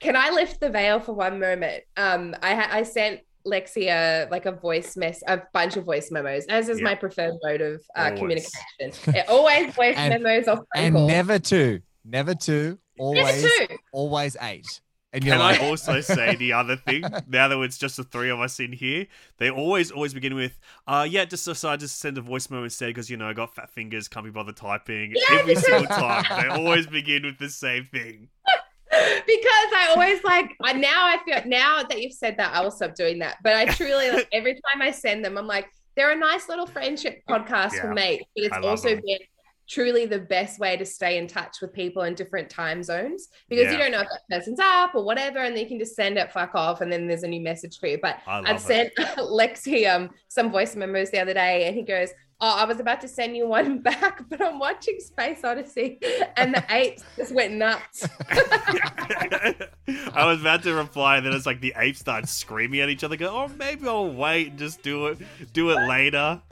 Can 0.00 0.16
I 0.16 0.30
lift 0.30 0.58
the 0.60 0.70
veil 0.70 1.00
for 1.00 1.12
one 1.12 1.38
moment? 1.38 1.84
Um, 1.96 2.34
I 2.42 2.54
ha- 2.54 2.68
I 2.72 2.82
sent 2.82 3.20
Lexia 3.46 4.30
like 4.30 4.46
a 4.46 4.52
voice 4.52 4.96
mess, 4.96 5.22
a 5.26 5.42
bunch 5.52 5.76
of 5.76 5.84
voice 5.84 6.10
memos, 6.10 6.46
as 6.46 6.68
is 6.68 6.78
Yeah. 6.78 6.84
my 6.84 6.94
preferred 6.94 7.34
mode 7.42 7.60
of 7.60 7.82
uh, 7.94 8.10
communication. 8.16 8.50
It 8.80 9.28
always 9.28 9.74
voice 9.74 9.96
And- 9.96 10.22
memos 10.22 10.48
or 10.48 10.56
phone 10.56 10.64
And 10.74 10.94
calls. 10.94 11.08
never 11.10 11.38
two, 11.38 11.80
never 12.04 12.34
two, 12.34 12.78
always, 12.98 13.42
two. 13.42 13.66
always 13.92 14.36
eight. 14.40 14.80
And 15.14 15.22
you're 15.24 15.34
Can 15.34 15.40
like, 15.40 15.60
I 15.60 15.68
also 15.68 16.00
say 16.00 16.36
the 16.36 16.54
other 16.54 16.76
thing? 16.76 17.02
Now 17.28 17.48
that 17.48 17.60
it's 17.60 17.76
just 17.76 17.98
the 17.98 18.04
three 18.04 18.30
of 18.30 18.40
us 18.40 18.58
in 18.60 18.72
here, 18.72 19.06
they 19.36 19.50
always 19.50 19.90
always 19.90 20.14
begin 20.14 20.34
with, 20.34 20.58
"Uh, 20.86 21.06
yeah, 21.08 21.26
just 21.26 21.44
decided 21.44 21.80
to 21.80 21.88
send 21.88 22.16
a 22.16 22.22
voicemail 22.22 22.64
instead 22.64 22.86
because 22.86 23.10
you 23.10 23.18
know 23.18 23.28
I 23.28 23.34
got 23.34 23.54
fat 23.54 23.68
fingers, 23.70 24.08
can't 24.08 24.24
be 24.24 24.30
bothered 24.30 24.56
typing." 24.56 25.12
Yeah, 25.14 25.38
Every 25.38 25.54
because- 25.54 25.66
single 25.66 25.86
time, 25.86 26.24
they 26.40 26.48
always 26.48 26.86
begin 26.86 27.24
with 27.24 27.38
the 27.38 27.50
same 27.50 27.84
thing. 27.92 28.28
because 28.90 29.72
I 29.74 29.88
always 29.90 30.22
like 30.24 30.50
I 30.62 30.72
now 30.74 31.06
I 31.06 31.18
feel 31.24 31.40
now 31.46 31.82
that 31.82 32.00
you've 32.00 32.12
said 32.14 32.36
that 32.38 32.54
I 32.54 32.62
will 32.62 32.70
stop 32.70 32.94
doing 32.94 33.18
that. 33.20 33.36
But 33.42 33.54
I 33.56 33.66
truly 33.66 34.10
like 34.10 34.28
every 34.32 34.54
time 34.54 34.80
I 34.80 34.90
send 34.90 35.24
them, 35.24 35.36
I'm 35.36 35.46
like, 35.46 35.66
they're 35.94 36.12
a 36.12 36.16
nice 36.16 36.48
little 36.48 36.66
friendship 36.66 37.22
podcast 37.28 37.78
for 37.80 37.92
me. 37.92 38.20
But 38.34 38.44
it's 38.44 38.66
also 38.66 38.90
them. 38.90 39.02
been 39.04 39.18
truly 39.68 40.06
the 40.06 40.18
best 40.18 40.58
way 40.58 40.76
to 40.76 40.84
stay 40.84 41.18
in 41.18 41.26
touch 41.26 41.60
with 41.60 41.72
people 41.72 42.02
in 42.02 42.14
different 42.14 42.50
time 42.50 42.82
zones 42.82 43.28
because 43.48 43.72
you 43.72 43.78
don't 43.78 43.92
know 43.92 44.00
if 44.00 44.08
that 44.08 44.38
person's 44.38 44.60
up 44.60 44.94
or 44.94 45.04
whatever, 45.04 45.38
and 45.38 45.54
then 45.56 45.62
you 45.62 45.68
can 45.68 45.78
just 45.78 45.94
send 45.96 46.18
it 46.18 46.32
fuck 46.32 46.54
off, 46.54 46.80
and 46.80 46.92
then 46.92 47.06
there's 47.06 47.22
a 47.22 47.28
new 47.28 47.40
message 47.40 47.78
for 47.78 47.86
you. 47.86 47.98
But 48.00 48.18
I 48.26 48.36
love 48.36 48.46
I've 48.48 48.56
it. 48.56 48.60
sent 48.60 48.94
Lexi 49.18 49.92
um 49.92 50.10
some 50.28 50.50
voice 50.50 50.76
memos 50.76 51.10
the 51.10 51.20
other 51.20 51.34
day, 51.34 51.66
and 51.66 51.76
he 51.76 51.82
goes. 51.82 52.10
Oh, 52.44 52.56
I 52.56 52.64
was 52.64 52.80
about 52.80 53.00
to 53.02 53.06
send 53.06 53.36
you 53.36 53.46
one 53.46 53.78
back, 53.82 54.28
but 54.28 54.42
I'm 54.42 54.58
watching 54.58 54.98
Space 54.98 55.44
Odyssey 55.44 56.00
and 56.36 56.52
the 56.52 56.64
apes 56.70 57.04
just 57.16 57.32
went 57.32 57.54
nuts. 57.54 58.04
I 60.12 60.24
was 60.26 60.40
about 60.40 60.64
to 60.64 60.74
reply, 60.74 61.18
and 61.18 61.26
then 61.26 61.34
it's 61.34 61.46
like 61.46 61.60
the 61.60 61.72
apes 61.76 62.00
start 62.00 62.28
screaming 62.28 62.80
at 62.80 62.88
each 62.88 63.04
other. 63.04 63.14
Go, 63.14 63.28
oh, 63.28 63.48
maybe 63.56 63.86
I'll 63.86 64.12
wait 64.12 64.48
and 64.48 64.58
just 64.58 64.82
do 64.82 65.06
it, 65.06 65.18
do 65.52 65.70
it 65.70 65.86
later. 65.86 66.42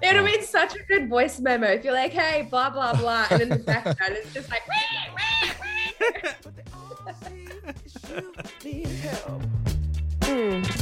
It 0.00 0.06
would 0.06 0.16
have 0.16 0.26
been 0.26 0.42
such 0.44 0.74
a 0.74 0.82
good 0.84 1.08
voice 1.08 1.40
memo 1.40 1.66
if 1.66 1.84
you're 1.84 1.92
like, 1.92 2.12
hey, 2.12 2.42
blah, 2.50 2.70
blah, 2.70 2.94
blah. 2.94 3.26
And 3.30 3.42
in 3.42 3.48
the 3.48 3.56
background, 3.66 4.14
it's 4.16 4.32
just 4.32 4.50
like, 4.50 4.62